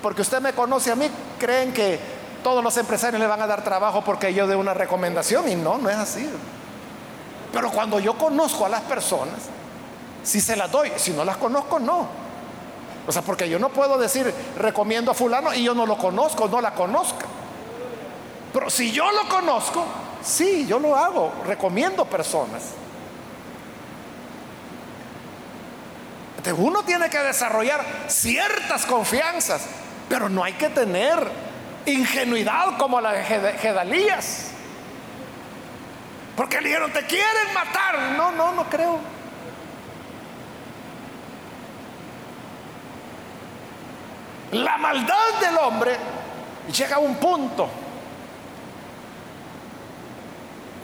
[0.00, 1.98] porque usted me conoce a mí, creen que
[2.44, 5.78] todos los empresarios le van a dar trabajo porque yo dé una recomendación y no,
[5.78, 6.30] no es así.
[7.52, 9.40] Pero cuando yo conozco a las personas,
[10.22, 12.06] si se las doy, si no las conozco, no.
[13.04, 16.46] O sea, porque yo no puedo decir recomiendo a fulano y yo no lo conozco,
[16.46, 17.26] no la conozca.
[18.52, 19.86] Pero si yo lo conozco,
[20.22, 22.62] sí, yo lo hago, recomiendo personas.
[26.56, 29.64] Uno tiene que desarrollar ciertas confianzas,
[30.08, 31.30] pero no hay que tener
[31.86, 33.24] ingenuidad como la de
[33.58, 34.48] Gedalías.
[36.36, 38.16] Porque le dijeron, te quieren matar.
[38.16, 38.98] No, no, no creo.
[44.52, 45.96] La maldad del hombre
[46.70, 47.68] llega a un punto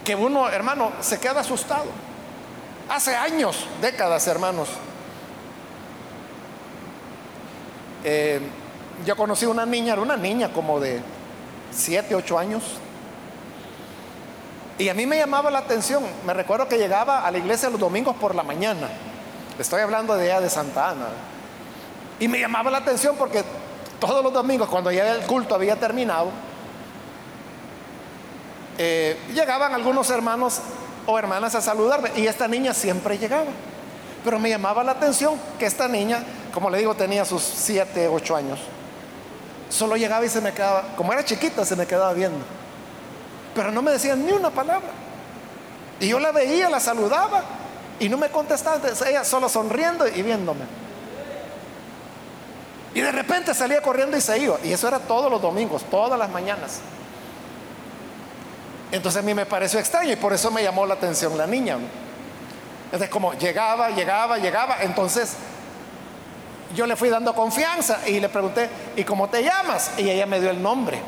[0.08, 1.84] que uno, hermano, se queda asustado.
[2.88, 4.70] Hace años, décadas, hermanos,
[8.04, 8.40] eh,
[9.04, 11.02] yo conocí una niña, era una niña como de
[11.72, 12.62] 7, 8 años,
[14.78, 17.78] y a mí me llamaba la atención, me recuerdo que llegaba a la iglesia los
[17.78, 18.88] domingos por la mañana,
[19.58, 21.08] estoy hablando de allá de Santa Ana,
[22.18, 23.44] y me llamaba la atención porque
[24.00, 26.30] todos los domingos, cuando ya el culto había terminado,
[28.78, 30.60] eh, llegaban algunos hermanos
[31.06, 33.50] o hermanas a saludarme y esta niña siempre llegaba.
[34.24, 36.22] Pero me llamaba la atención que esta niña,
[36.52, 38.60] como le digo, tenía sus 7, 8 años.
[39.68, 42.44] Solo llegaba y se me quedaba, como era chiquita, se me quedaba viendo.
[43.54, 44.88] Pero no me decía ni una palabra.
[46.00, 47.42] Y yo la veía, la saludaba
[47.98, 48.80] y no me contestaba.
[49.06, 50.64] Ella solo sonriendo y viéndome.
[52.94, 54.58] Y de repente salía corriendo y se iba.
[54.64, 56.80] Y eso era todos los domingos, todas las mañanas.
[58.90, 61.76] Entonces a mí me pareció extraño y por eso me llamó la atención la niña.
[62.86, 65.34] Entonces como llegaba, llegaba, llegaba, entonces
[66.74, 69.92] yo le fui dando confianza y le pregunté, ¿y cómo te llamas?
[69.98, 71.00] Y ella me dio el nombre.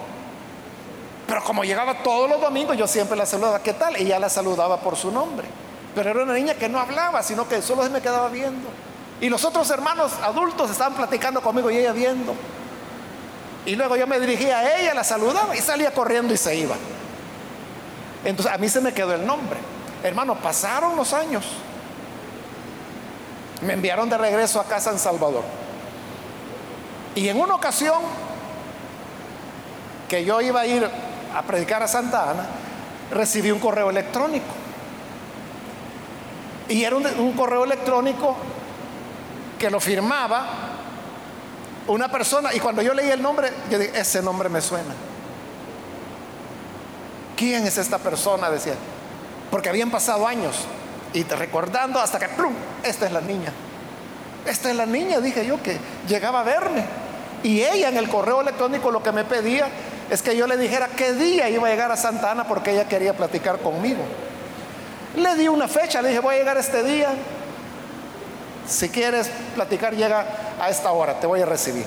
[1.26, 4.00] Pero como llegaba todos los domingos, yo siempre la saludaba, ¿qué tal?
[4.00, 5.46] Y ya la saludaba por su nombre.
[5.94, 8.68] Pero era una niña que no hablaba, sino que solo se me quedaba viendo.
[9.20, 12.34] Y los otros hermanos adultos estaban platicando conmigo y ella viendo.
[13.66, 16.74] Y luego yo me dirigía a ella, la saludaba y salía corriendo y se iba.
[18.24, 19.58] Entonces a mí se me quedó el nombre.
[20.02, 21.44] Hermano, pasaron los años.
[23.62, 25.44] Me enviaron de regreso a casa en Salvador.
[27.14, 28.00] Y en una ocasión
[30.08, 30.88] que yo iba a ir
[31.34, 32.46] a predicar a Santa Ana,
[33.10, 34.46] recibí un correo electrónico.
[36.68, 38.36] Y era un, correo electrónico
[39.58, 40.46] que lo firmaba
[41.88, 42.54] una persona.
[42.54, 44.94] Y cuando yo leí el nombre, yo dije, ese nombre me suena.
[47.40, 48.50] ¿Quién es esta persona?
[48.50, 48.74] Decía.
[49.50, 50.56] Porque habían pasado años.
[51.14, 52.52] Y recordando hasta que, ¡plum!
[52.84, 53.50] Esta es la niña.
[54.44, 56.84] Esta es la niña, dije yo, que llegaba a verme.
[57.42, 59.68] Y ella en el correo electrónico lo que me pedía
[60.10, 62.86] es que yo le dijera qué día iba a llegar a Santa Ana porque ella
[62.86, 64.02] quería platicar conmigo.
[65.16, 67.08] Le di una fecha, le dije, voy a llegar este día.
[68.68, 70.26] Si quieres platicar, llega
[70.60, 71.86] a esta hora, te voy a recibir.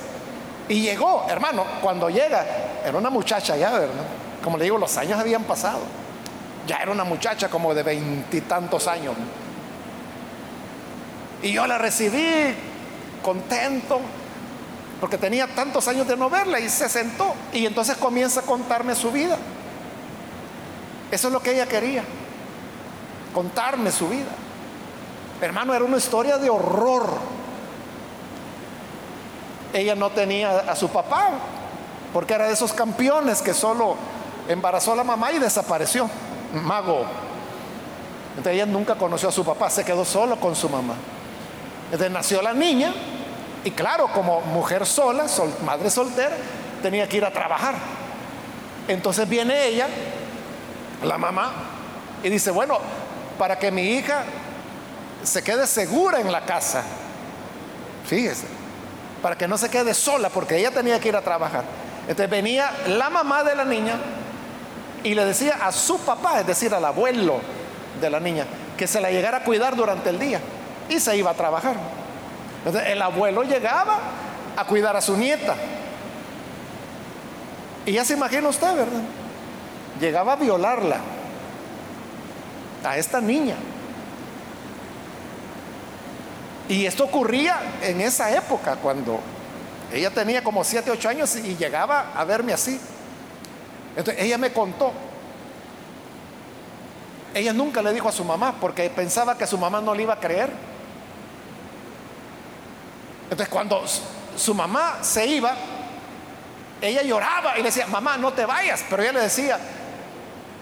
[0.67, 2.43] Y llegó, hermano, cuando llega,
[2.83, 4.22] era una muchacha ya, ¿verdad?
[4.43, 5.79] Como le digo, los años habían pasado.
[6.67, 9.15] Ya era una muchacha como de veintitantos años.
[11.41, 12.53] Y yo la recibí
[13.21, 13.99] contento,
[14.99, 17.33] porque tenía tantos años de no verla y se sentó.
[17.53, 19.37] Y entonces comienza a contarme su vida.
[21.11, 22.03] Eso es lo que ella quería,
[23.33, 24.31] contarme su vida.
[25.41, 27.07] Hermano, era una historia de horror,
[29.73, 31.31] ella no tenía a su papá,
[32.13, 33.95] porque era de esos campeones que solo
[34.47, 36.09] embarazó a la mamá y desapareció,
[36.53, 37.05] mago.
[38.29, 40.95] Entonces ella nunca conoció a su papá, se quedó solo con su mamá.
[41.85, 42.93] Entonces nació la niña
[43.63, 45.25] y claro, como mujer sola,
[45.65, 46.35] madre soltera,
[46.81, 47.75] tenía que ir a trabajar.
[48.87, 49.87] Entonces viene ella,
[51.03, 51.51] la mamá,
[52.23, 52.79] y dice, bueno,
[53.37, 54.23] para que mi hija
[55.23, 56.83] se quede segura en la casa,
[58.05, 58.47] fíjese,
[59.21, 61.63] para que no se quede sola, porque ella tenía que ir a trabajar.
[62.07, 63.95] Entonces venía la mamá de la niña
[65.03, 67.39] y le decía a su papá, es decir, al abuelo
[67.99, 68.45] de la niña,
[68.77, 70.39] que se la llegara a cuidar durante el día
[70.89, 71.75] y se iba a trabajar.
[72.65, 73.97] Entonces el abuelo llegaba
[74.55, 75.55] a cuidar a su nieta.
[77.85, 79.01] Y ya se imagina usted, ¿verdad?
[79.99, 80.97] Llegaba a violarla
[82.83, 83.55] a esta niña.
[86.69, 89.19] Y esto ocurría en esa época, cuando
[89.91, 92.79] ella tenía como 7, 8 años y llegaba a verme así.
[93.95, 94.91] Entonces ella me contó.
[97.33, 100.13] Ella nunca le dijo a su mamá porque pensaba que su mamá no le iba
[100.13, 100.51] a creer.
[103.23, 103.83] Entonces cuando
[104.35, 105.55] su mamá se iba,
[106.81, 108.83] ella lloraba y le decía, mamá, no te vayas.
[108.89, 109.59] Pero ella le decía,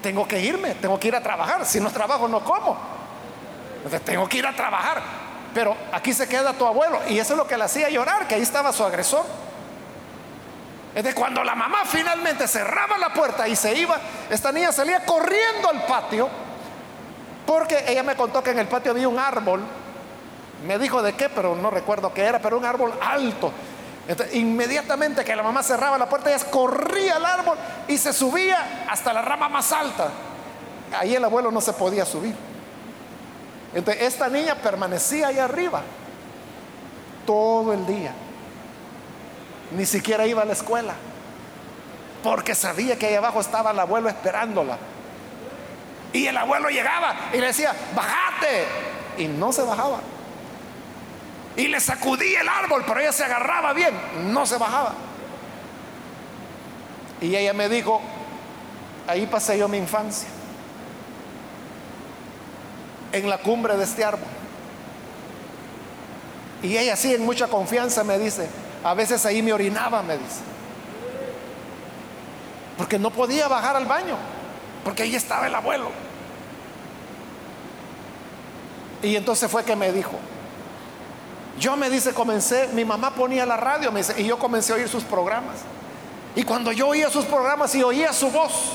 [0.02, 1.66] tengo que irme, tengo que ir a trabajar.
[1.66, 2.78] Si no trabajo, no como.
[3.76, 5.02] Entonces tengo que ir a trabajar.
[5.52, 7.00] Pero aquí se queda tu abuelo.
[7.08, 9.24] Y eso es lo que le hacía llorar, que ahí estaba su agresor.
[10.94, 15.04] Es de cuando la mamá finalmente cerraba la puerta y se iba, esta niña salía
[15.06, 16.28] corriendo al patio,
[17.46, 19.62] porque ella me contó que en el patio había un árbol.
[20.66, 23.52] Me dijo de qué, pero no recuerdo qué era, pero un árbol alto.
[24.34, 27.56] inmediatamente que la mamá cerraba la puerta, ella corría al árbol
[27.88, 30.10] y se subía hasta la rama más alta.
[30.98, 32.34] Ahí el abuelo no se podía subir.
[33.74, 35.80] Entonces esta niña permanecía ahí arriba
[37.24, 38.12] todo el día.
[39.76, 40.94] Ni siquiera iba a la escuela.
[42.22, 44.78] Porque sabía que ahí abajo estaba el abuelo esperándola.
[46.12, 48.66] Y el abuelo llegaba y le decía, bájate.
[49.18, 50.00] Y no se bajaba.
[51.56, 53.94] Y le sacudía el árbol, pero ella se agarraba bien,
[54.32, 54.94] no se bajaba.
[57.20, 58.00] Y ella me dijo,
[59.06, 60.28] ahí pasé yo mi infancia
[63.12, 64.26] en la cumbre de este árbol.
[66.62, 68.48] Y ella así en mucha confianza me dice,
[68.84, 70.40] a veces ahí me orinaba, me dice.
[72.76, 74.16] Porque no podía bajar al baño,
[74.84, 75.90] porque ahí estaba el abuelo.
[79.02, 80.18] Y entonces fue que me dijo,
[81.58, 85.04] yo me dice, comencé, mi mamá ponía la radio, y yo comencé a oír sus
[85.04, 85.56] programas.
[86.34, 88.72] Y cuando yo oía sus programas y oía su voz,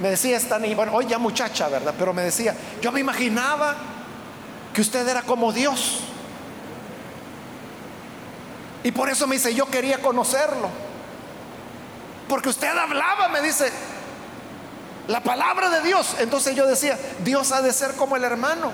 [0.00, 1.94] me decía esta niña, bueno, hoy ya muchacha, ¿verdad?
[1.98, 3.74] Pero me decía, yo me imaginaba
[4.72, 6.00] que usted era como Dios.
[8.86, 10.68] Y por eso me dice, yo quería conocerlo.
[12.28, 13.72] Porque usted hablaba, me dice,
[15.08, 16.14] la palabra de Dios.
[16.20, 18.70] Entonces yo decía, Dios ha de ser como el hermano.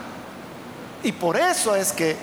[1.02, 2.14] Y por eso es que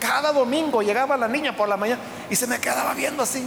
[0.00, 2.00] cada domingo llegaba la niña por la mañana
[2.30, 3.46] y se me quedaba viendo así,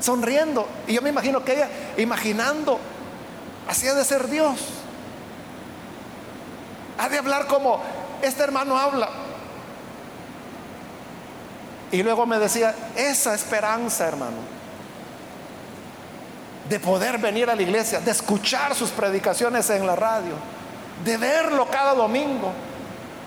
[0.00, 0.68] sonriendo.
[0.88, 2.80] Y yo me imagino que ella, imaginando
[3.68, 4.58] Así ha de ser Dios.
[6.98, 7.80] Ha de hablar como
[8.22, 9.08] este hermano habla.
[11.94, 14.38] Y luego me decía, esa esperanza, hermano,
[16.68, 20.32] de poder venir a la iglesia, de escuchar sus predicaciones en la radio,
[21.04, 22.50] de verlo cada domingo,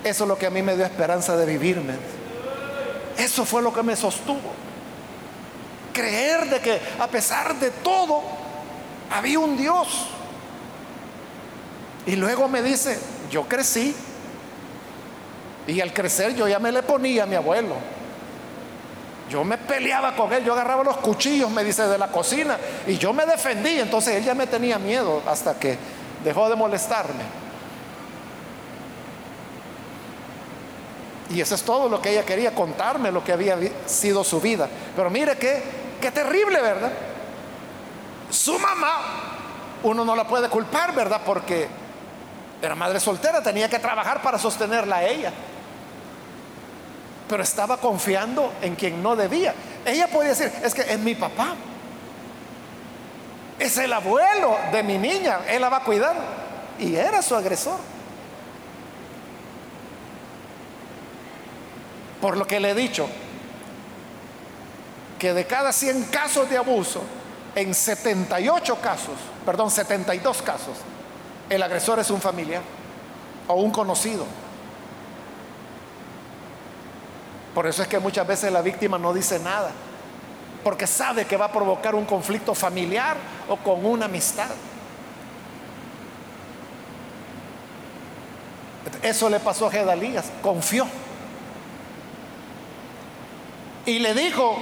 [0.04, 1.94] eso es lo que a mí me dio esperanza de vivirme.
[3.18, 4.52] Eso fue lo que me sostuvo.
[5.94, 8.22] Creer de que a pesar de todo,
[9.10, 10.08] había un Dios
[12.06, 13.00] y luego me dice,
[13.32, 13.96] yo crecí.
[15.68, 17.97] Y al crecer yo ya me le ponía a mi abuelo.
[19.30, 22.58] Yo me peleaba con él, yo agarraba los cuchillos, me dice, de la cocina.
[22.86, 25.78] Y yo me defendí, entonces él ya me tenía miedo hasta que
[26.24, 27.24] dejó de molestarme.
[31.30, 34.70] Y eso es todo lo que ella quería contarme, lo que había sido su vida.
[34.96, 35.62] Pero mire qué,
[36.00, 36.92] qué terrible, ¿verdad?
[38.30, 38.98] Su mamá,
[39.84, 41.22] uno no la puede culpar, ¿verdad?
[41.26, 41.68] Porque
[42.62, 45.34] era madre soltera, tenía que trabajar para sostenerla a ella.
[47.28, 49.54] Pero estaba confiando en quien no debía.
[49.86, 51.56] Ella podía decir, es que es mi papá.
[53.60, 56.16] Es el abuelo de mi niña, él la va a cuidar.
[56.80, 57.80] Y era su agresor.
[62.22, 63.08] Por lo que le he dicho,
[65.20, 67.02] que de cada 100 casos de abuso,
[67.56, 69.16] en 78 casos,
[69.46, 70.78] perdón, 72 casos,
[71.50, 72.62] el agresor es un familiar
[73.48, 74.26] o un conocido.
[77.58, 79.72] Por eso es que muchas veces la víctima no dice nada,
[80.64, 83.18] porque sabe que va a provocar un conflicto familiar
[83.50, 84.52] o con una amistad.
[89.02, 90.86] Eso le pasó a Gedalías, confió.
[93.88, 94.56] Y le dijo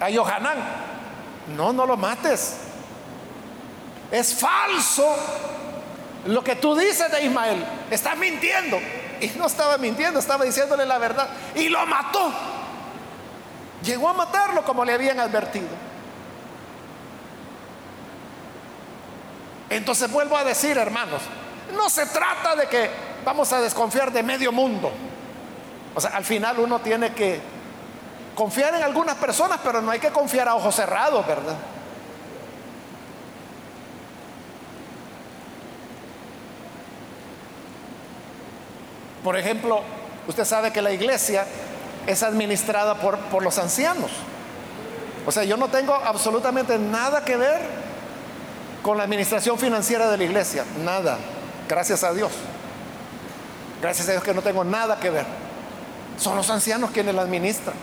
[0.00, 0.58] a Johanán,
[1.56, 2.56] no, no lo mates.
[4.10, 5.06] Es falso
[6.26, 7.64] lo que tú dices de Ismael.
[7.92, 8.80] Estás mintiendo.
[9.20, 11.28] Y no estaba mintiendo, estaba diciéndole la verdad.
[11.54, 12.32] Y lo mató.
[13.82, 15.68] Llegó a matarlo como le habían advertido.
[19.70, 21.22] Entonces vuelvo a decir, hermanos,
[21.74, 22.90] no se trata de que
[23.24, 24.90] vamos a desconfiar de medio mundo.
[25.94, 27.40] O sea, al final uno tiene que
[28.34, 31.56] confiar en algunas personas, pero no hay que confiar a ojos cerrados, ¿verdad?
[39.28, 39.82] Por ejemplo,
[40.26, 41.44] usted sabe que la iglesia
[42.06, 44.10] es administrada por, por los ancianos.
[45.26, 47.60] O sea, yo no tengo absolutamente nada que ver
[48.80, 50.64] con la administración financiera de la iglesia.
[50.82, 51.18] Nada.
[51.68, 52.32] Gracias a Dios.
[53.82, 55.26] Gracias a Dios que no tengo nada que ver.
[56.18, 57.74] Son los ancianos quienes la administran.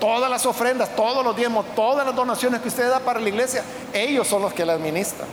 [0.00, 3.62] todas las ofrendas, todos los diezmos, todas las donaciones que usted da para la iglesia,
[3.92, 5.28] ellos son los que la administran.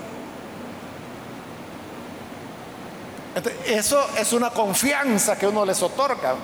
[3.65, 6.35] Eso es una confianza que uno les otorga,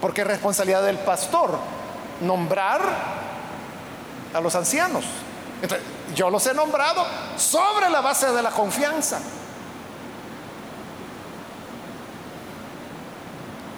[0.00, 1.58] porque es responsabilidad del pastor
[2.20, 2.80] nombrar
[4.34, 5.04] a los ancianos.
[6.14, 7.06] yo los he nombrado
[7.36, 9.20] sobre la base de la confianza.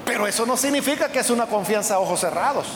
[0.05, 2.67] Pero eso no significa que es una confianza a ojos cerrados.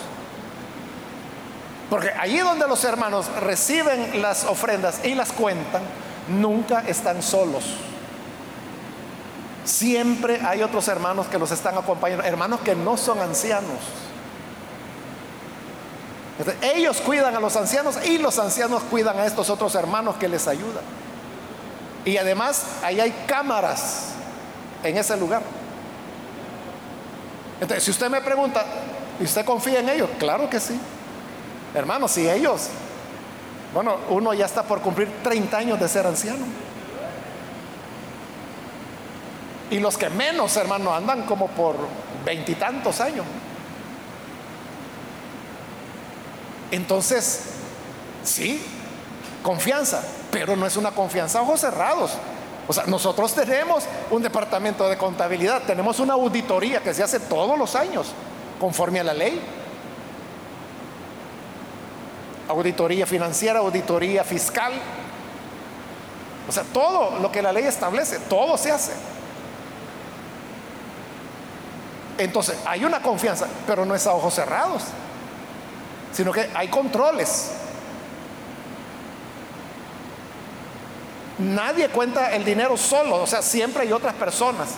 [1.91, 5.83] Porque allí donde los hermanos reciben las ofrendas y las cuentan,
[6.29, 7.65] nunca están solos.
[9.69, 13.77] Siempre hay otros hermanos que los están acompañando, hermanos que no son ancianos.
[16.63, 20.49] ellos cuidan a los ancianos y los ancianos cuidan a estos otros hermanos que les
[20.49, 20.83] ayudan.
[22.07, 24.13] Y además, ahí hay cámaras
[24.83, 25.43] en ese lugar.
[27.61, 28.65] Entonces, si usted me pregunta,
[29.21, 30.09] ¿y usted confía en ellos?
[30.19, 30.81] Claro que sí.
[31.75, 32.69] Hermanos, si ellos,
[33.75, 36.47] bueno, uno ya está por cumplir 30 años de ser anciano.
[39.71, 41.77] Y los que menos, hermano, andan como por
[42.25, 43.27] veintitantos años.
[46.71, 47.45] Entonces,
[48.25, 48.63] sí,
[49.43, 52.13] confianza, pero no es una confianza a ojos cerrados.
[52.67, 57.59] O sea, nosotros tenemos un departamento de contabilidad, tenemos una auditoría que se hace todos
[57.59, 58.09] los años,
[58.61, 59.41] conforme a la ley.
[62.49, 64.73] Auditoría financiera, auditoría fiscal.
[66.47, 68.93] O sea, todo lo que la ley establece, todo se hace.
[72.19, 74.83] Entonces, hay una confianza, pero no es a ojos cerrados,
[76.13, 77.53] sino que hay controles.
[81.39, 84.71] Nadie cuenta el dinero solo, o sea, siempre hay otras personas.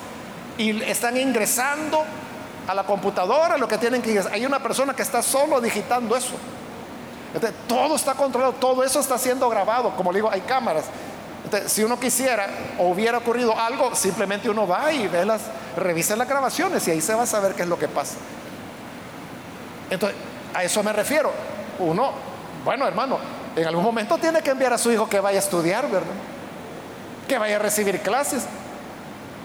[0.59, 2.05] Y están ingresando
[2.69, 4.35] a la computadora lo que tienen que ingresar.
[4.35, 6.35] Hay una persona que está solo digitando eso.
[7.67, 9.97] todo está controlado, todo eso está siendo grabado.
[9.97, 10.85] Como le digo, hay cámaras.
[11.67, 12.49] Si uno quisiera
[12.79, 15.43] o hubiera ocurrido algo, simplemente uno va y ve las,
[15.77, 18.17] revisa las grabaciones y ahí se va a saber qué es lo que pasa.
[19.91, 20.19] Entonces,
[20.55, 21.33] a eso me refiero.
[21.79, 22.13] Uno,
[22.65, 23.19] bueno, hermano,
[23.57, 26.15] en algún momento tiene que enviar a su hijo que vaya a estudiar, ¿verdad?
[27.31, 28.43] que vaya a recibir clases.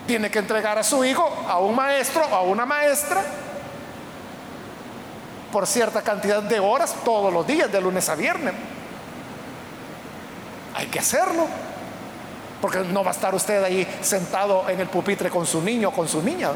[0.08, 3.22] Tiene que entregar a su hijo a un maestro o a una maestra
[5.52, 8.56] por cierta cantidad de horas todos los días, de lunes a viernes.
[10.74, 11.48] Hay que hacerlo.
[12.62, 15.92] Porque no va a estar usted ahí sentado en el pupitre con su niño o
[15.92, 16.52] con su niña.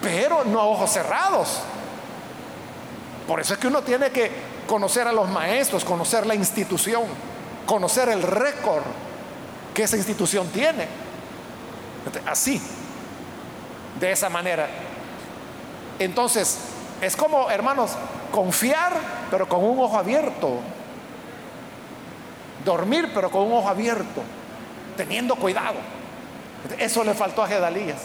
[0.00, 1.60] Pero no a ojos cerrados.
[3.26, 4.30] Por eso es que uno tiene que
[4.66, 7.04] conocer a los maestros, conocer la institución,
[7.66, 8.84] conocer el récord
[9.74, 10.86] que esa institución tiene.
[12.26, 12.60] Así,
[13.98, 14.68] de esa manera.
[15.98, 16.58] Entonces,
[17.00, 17.92] es como, hermanos,
[18.32, 18.92] confiar,
[19.30, 20.60] pero con un ojo abierto.
[22.64, 24.22] Dormir, pero con un ojo abierto,
[24.96, 25.76] teniendo cuidado.
[26.78, 28.00] Eso le faltó a Gedalías.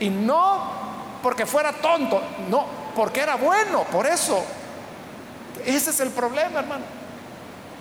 [0.00, 0.84] Y no
[1.22, 4.44] porque fuera tonto, no, porque era bueno, por eso.
[5.64, 7.04] Ese es el problema, hermano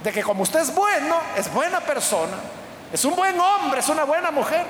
[0.04, 2.38] de que como usted es bueno, es buena persona,
[2.92, 4.66] es un buen hombre, es una buena mujer.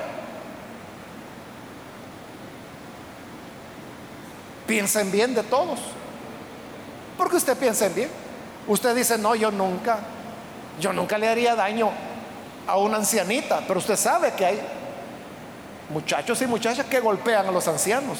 [4.66, 5.78] Piensen bien de todos.
[7.18, 8.10] Porque usted piensa en bien.
[8.66, 9.98] Usted dice, no, yo nunca,
[10.80, 11.90] yo nunca le haría daño
[12.66, 14.60] a una ancianita, pero usted sabe que hay
[15.90, 18.18] muchachos y muchachas que golpean a los ancianos.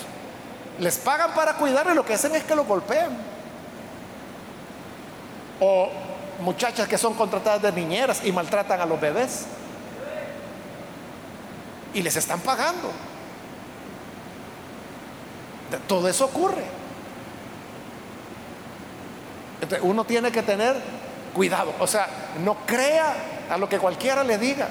[0.78, 3.16] les pagan para cuidar y lo que hacen es que lo golpean.
[5.60, 5.88] O
[6.40, 9.46] muchachas que son contratadas de niñeras y maltratan a los bebés.
[11.94, 12.90] Y les están pagando.
[15.86, 16.64] Todo eso ocurre.
[19.60, 20.74] Entonces, uno tiene que tener
[21.32, 21.72] cuidado.
[21.78, 22.08] O sea,
[22.44, 23.14] no crea
[23.50, 24.68] a lo que cualquiera le diga.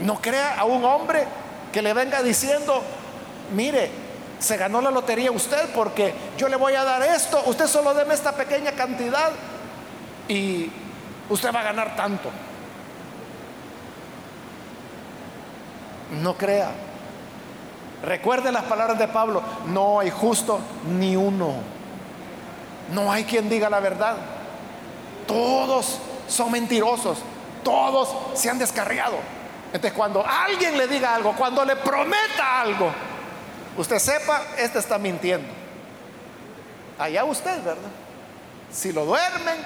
[0.00, 1.26] No crea a un hombre
[1.72, 2.82] que le venga diciendo,
[3.54, 3.90] mire,
[4.38, 8.14] se ganó la lotería usted porque yo le voy a dar esto, usted solo deme
[8.14, 9.30] esta pequeña cantidad
[10.28, 10.70] y
[11.28, 12.30] usted va a ganar tanto.
[16.20, 16.70] No crea.
[18.04, 20.58] Recuerde las palabras de Pablo, no hay justo
[20.98, 21.54] ni uno.
[22.92, 24.16] No hay quien diga la verdad.
[25.26, 25.98] Todos
[26.28, 27.18] son mentirosos.
[27.62, 29.16] Todos se han descarriado.
[29.66, 32.92] Entonces cuando alguien le diga algo, cuando le prometa algo,
[33.76, 35.48] usted sepa, este está mintiendo.
[36.98, 37.90] Allá usted, ¿verdad?
[38.70, 39.56] Si lo duermen,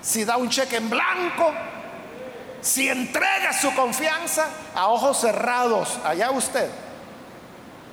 [0.00, 1.52] si da un cheque en blanco,
[2.60, 6.70] si entrega su confianza a ojos cerrados, allá usted.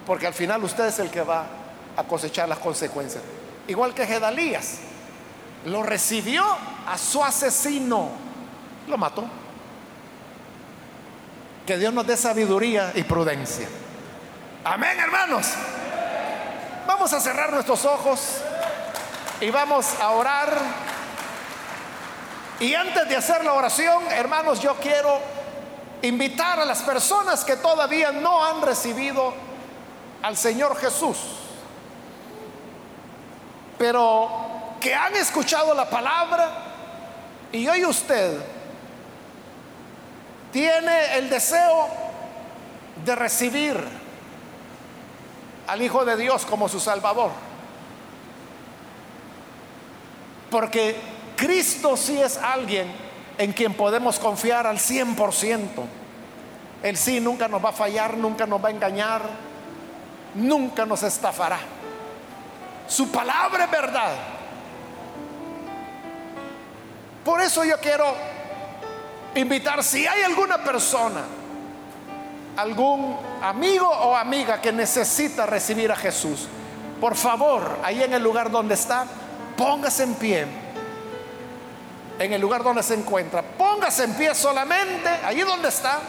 [0.06, 1.46] Porque al final usted es el que va
[1.98, 3.24] a cosechar las consecuencias.
[3.68, 4.80] Igual que Gedalías,
[5.66, 6.46] lo recibió
[6.88, 8.10] a su asesino,
[8.88, 9.26] lo mató.
[11.66, 13.68] Que Dios nos dé sabiduría y prudencia.
[14.64, 15.48] Amén, hermanos.
[16.88, 18.38] Vamos a cerrar nuestros ojos
[19.40, 20.50] y vamos a orar.
[22.60, 25.20] Y antes de hacer la oración, hermanos, yo quiero
[26.02, 29.34] invitar a las personas que todavía no han recibido
[30.22, 31.18] al Señor Jesús,
[33.78, 34.49] pero
[34.80, 36.50] que han escuchado la palabra
[37.52, 38.40] y hoy usted
[40.52, 41.88] tiene el deseo
[43.04, 43.78] de recibir
[45.68, 47.32] al Hijo de Dios como su Salvador.
[50.50, 50.96] Porque
[51.36, 52.92] Cristo sí es alguien
[53.38, 55.68] en quien podemos confiar al 100%.
[56.82, 59.22] Él sí nunca nos va a fallar, nunca nos va a engañar,
[60.36, 61.60] nunca nos estafará.
[62.88, 64.39] Su palabra es verdad.
[67.30, 68.16] Por eso yo quiero
[69.36, 71.22] invitar, si hay alguna persona,
[72.58, 76.48] algún amigo o amiga que necesita recibir a Jesús,
[77.00, 79.06] por favor, ahí en el lugar donde está,
[79.56, 80.48] póngase en pie.
[82.18, 86.00] En el lugar donde se encuentra, póngase en pie solamente, allí donde está.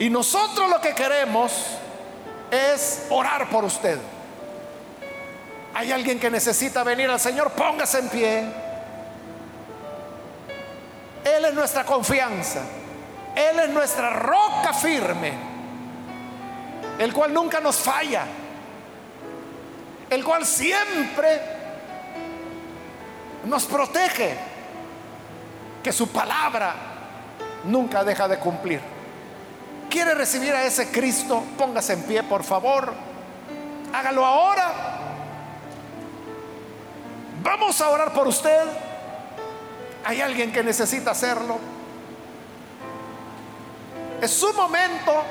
[0.00, 1.52] Y nosotros lo que queremos
[2.50, 4.00] es orar por usted.
[5.72, 8.64] Hay alguien que necesita venir al Señor, póngase en pie.
[11.24, 12.60] Él es nuestra confianza.
[13.34, 15.32] Él es nuestra roca firme,
[16.98, 18.24] el cual nunca nos falla,
[20.08, 21.40] el cual siempre
[23.44, 24.36] nos protege,
[25.82, 26.74] que su palabra
[27.64, 28.80] nunca deja de cumplir.
[29.90, 31.42] ¿Quiere recibir a ese Cristo?
[31.58, 32.92] Póngase en pie, por favor.
[33.92, 34.72] Hágalo ahora.
[37.42, 38.62] Vamos a orar por usted.
[40.04, 41.58] ¿Hay alguien que necesita hacerlo?
[44.20, 45.22] Es su momento.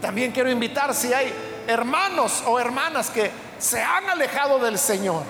[0.00, 1.32] También quiero invitar si hay
[1.66, 5.22] hermanos o hermanas que se han alejado del Señor.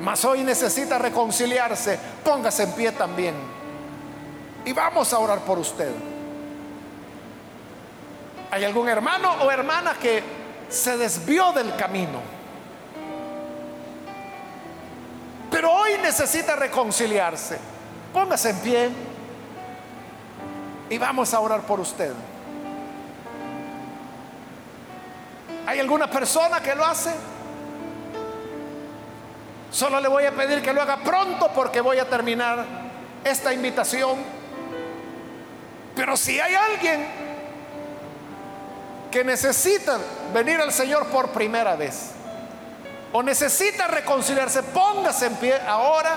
[0.00, 1.98] Mas hoy necesita reconciliarse.
[2.24, 3.34] Póngase en pie también.
[4.64, 5.90] Y vamos a orar por usted.
[8.50, 10.22] ¿Hay algún hermano o hermana que
[10.68, 12.39] se desvió del camino?
[15.50, 17.58] Pero hoy necesita reconciliarse.
[18.12, 18.90] Póngase en pie
[20.88, 22.12] y vamos a orar por usted.
[25.66, 27.10] ¿Hay alguna persona que lo hace?
[29.70, 32.64] Solo le voy a pedir que lo haga pronto porque voy a terminar
[33.22, 34.18] esta invitación.
[35.94, 37.06] Pero si hay alguien
[39.10, 39.98] que necesita
[40.32, 42.09] venir al Señor por primera vez
[43.12, 46.16] o necesita reconciliarse, póngase en pie ahora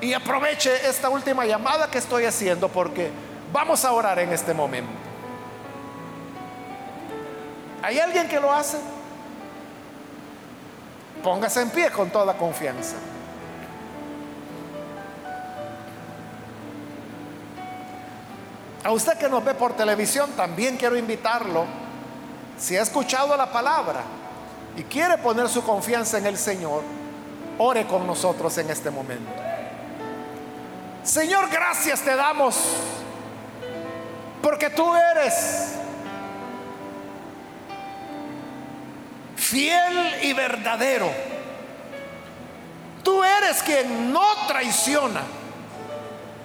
[0.00, 3.10] y aproveche esta última llamada que estoy haciendo porque
[3.52, 4.92] vamos a orar en este momento.
[7.82, 8.78] ¿Hay alguien que lo hace?
[11.22, 12.96] Póngase en pie con toda confianza.
[18.82, 21.64] A usted que nos ve por televisión, también quiero invitarlo,
[22.58, 24.02] si ha escuchado la palabra
[24.76, 26.82] y quiere poner su confianza en el Señor,
[27.58, 29.30] ore con nosotros en este momento.
[31.02, 32.56] Señor, gracias te damos
[34.40, 35.74] Porque tú eres
[39.36, 41.10] fiel y verdadero.
[43.02, 45.20] Tú eres quien no traiciona,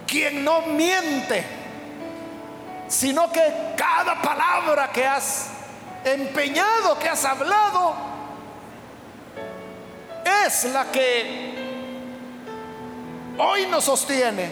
[0.06, 1.46] quien no miente,
[2.90, 5.48] sino que cada palabra que has
[6.04, 8.09] empeñado, que has hablado,
[10.50, 11.54] es la que
[13.38, 14.50] hoy nos sostiene.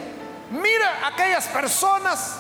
[0.51, 2.35] Mira aquellas personas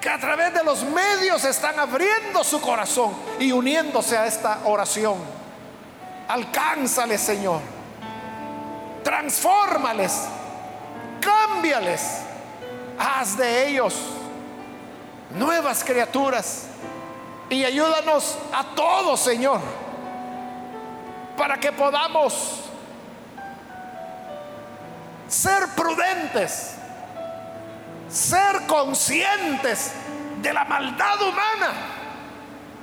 [0.00, 5.18] que a través de los medios están abriendo su corazón y uniéndose a esta oración.
[6.28, 7.60] Alcánzales, Señor.
[9.04, 10.22] Transfórmales.
[11.20, 12.20] Cámbiales.
[12.98, 13.94] Haz de ellos
[15.34, 16.64] nuevas criaturas.
[17.50, 19.60] Y ayúdanos a todos, Señor,
[21.42, 22.60] para que podamos
[25.26, 26.76] ser prudentes
[28.08, 29.90] ser conscientes
[30.40, 31.72] de la maldad humana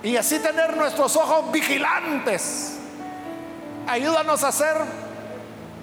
[0.03, 2.78] y así tener nuestros ojos vigilantes.
[3.88, 4.76] Ayúdanos a ser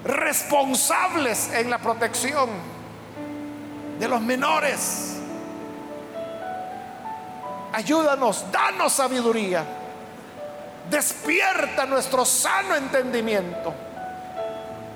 [0.03, 2.47] responsables en la protección
[3.97, 5.15] de los menores.
[7.73, 9.65] Ayúdanos, danos sabiduría.
[10.89, 13.73] Despierta nuestro sano entendimiento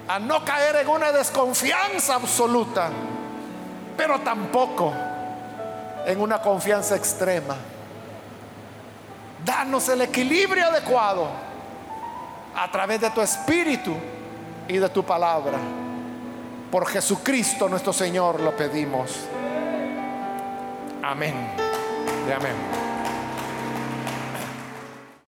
[0.08, 2.90] a no caer en una desconfianza absoluta
[4.02, 4.92] pero tampoco
[6.08, 7.56] en una confianza extrema.
[9.46, 11.28] Danos el equilibrio adecuado
[12.56, 13.96] a través de tu espíritu
[14.68, 15.60] y de tu palabra.
[16.72, 19.20] Por Jesucristo nuestro Señor lo pedimos.
[21.04, 21.36] Amén.
[22.36, 22.91] amén.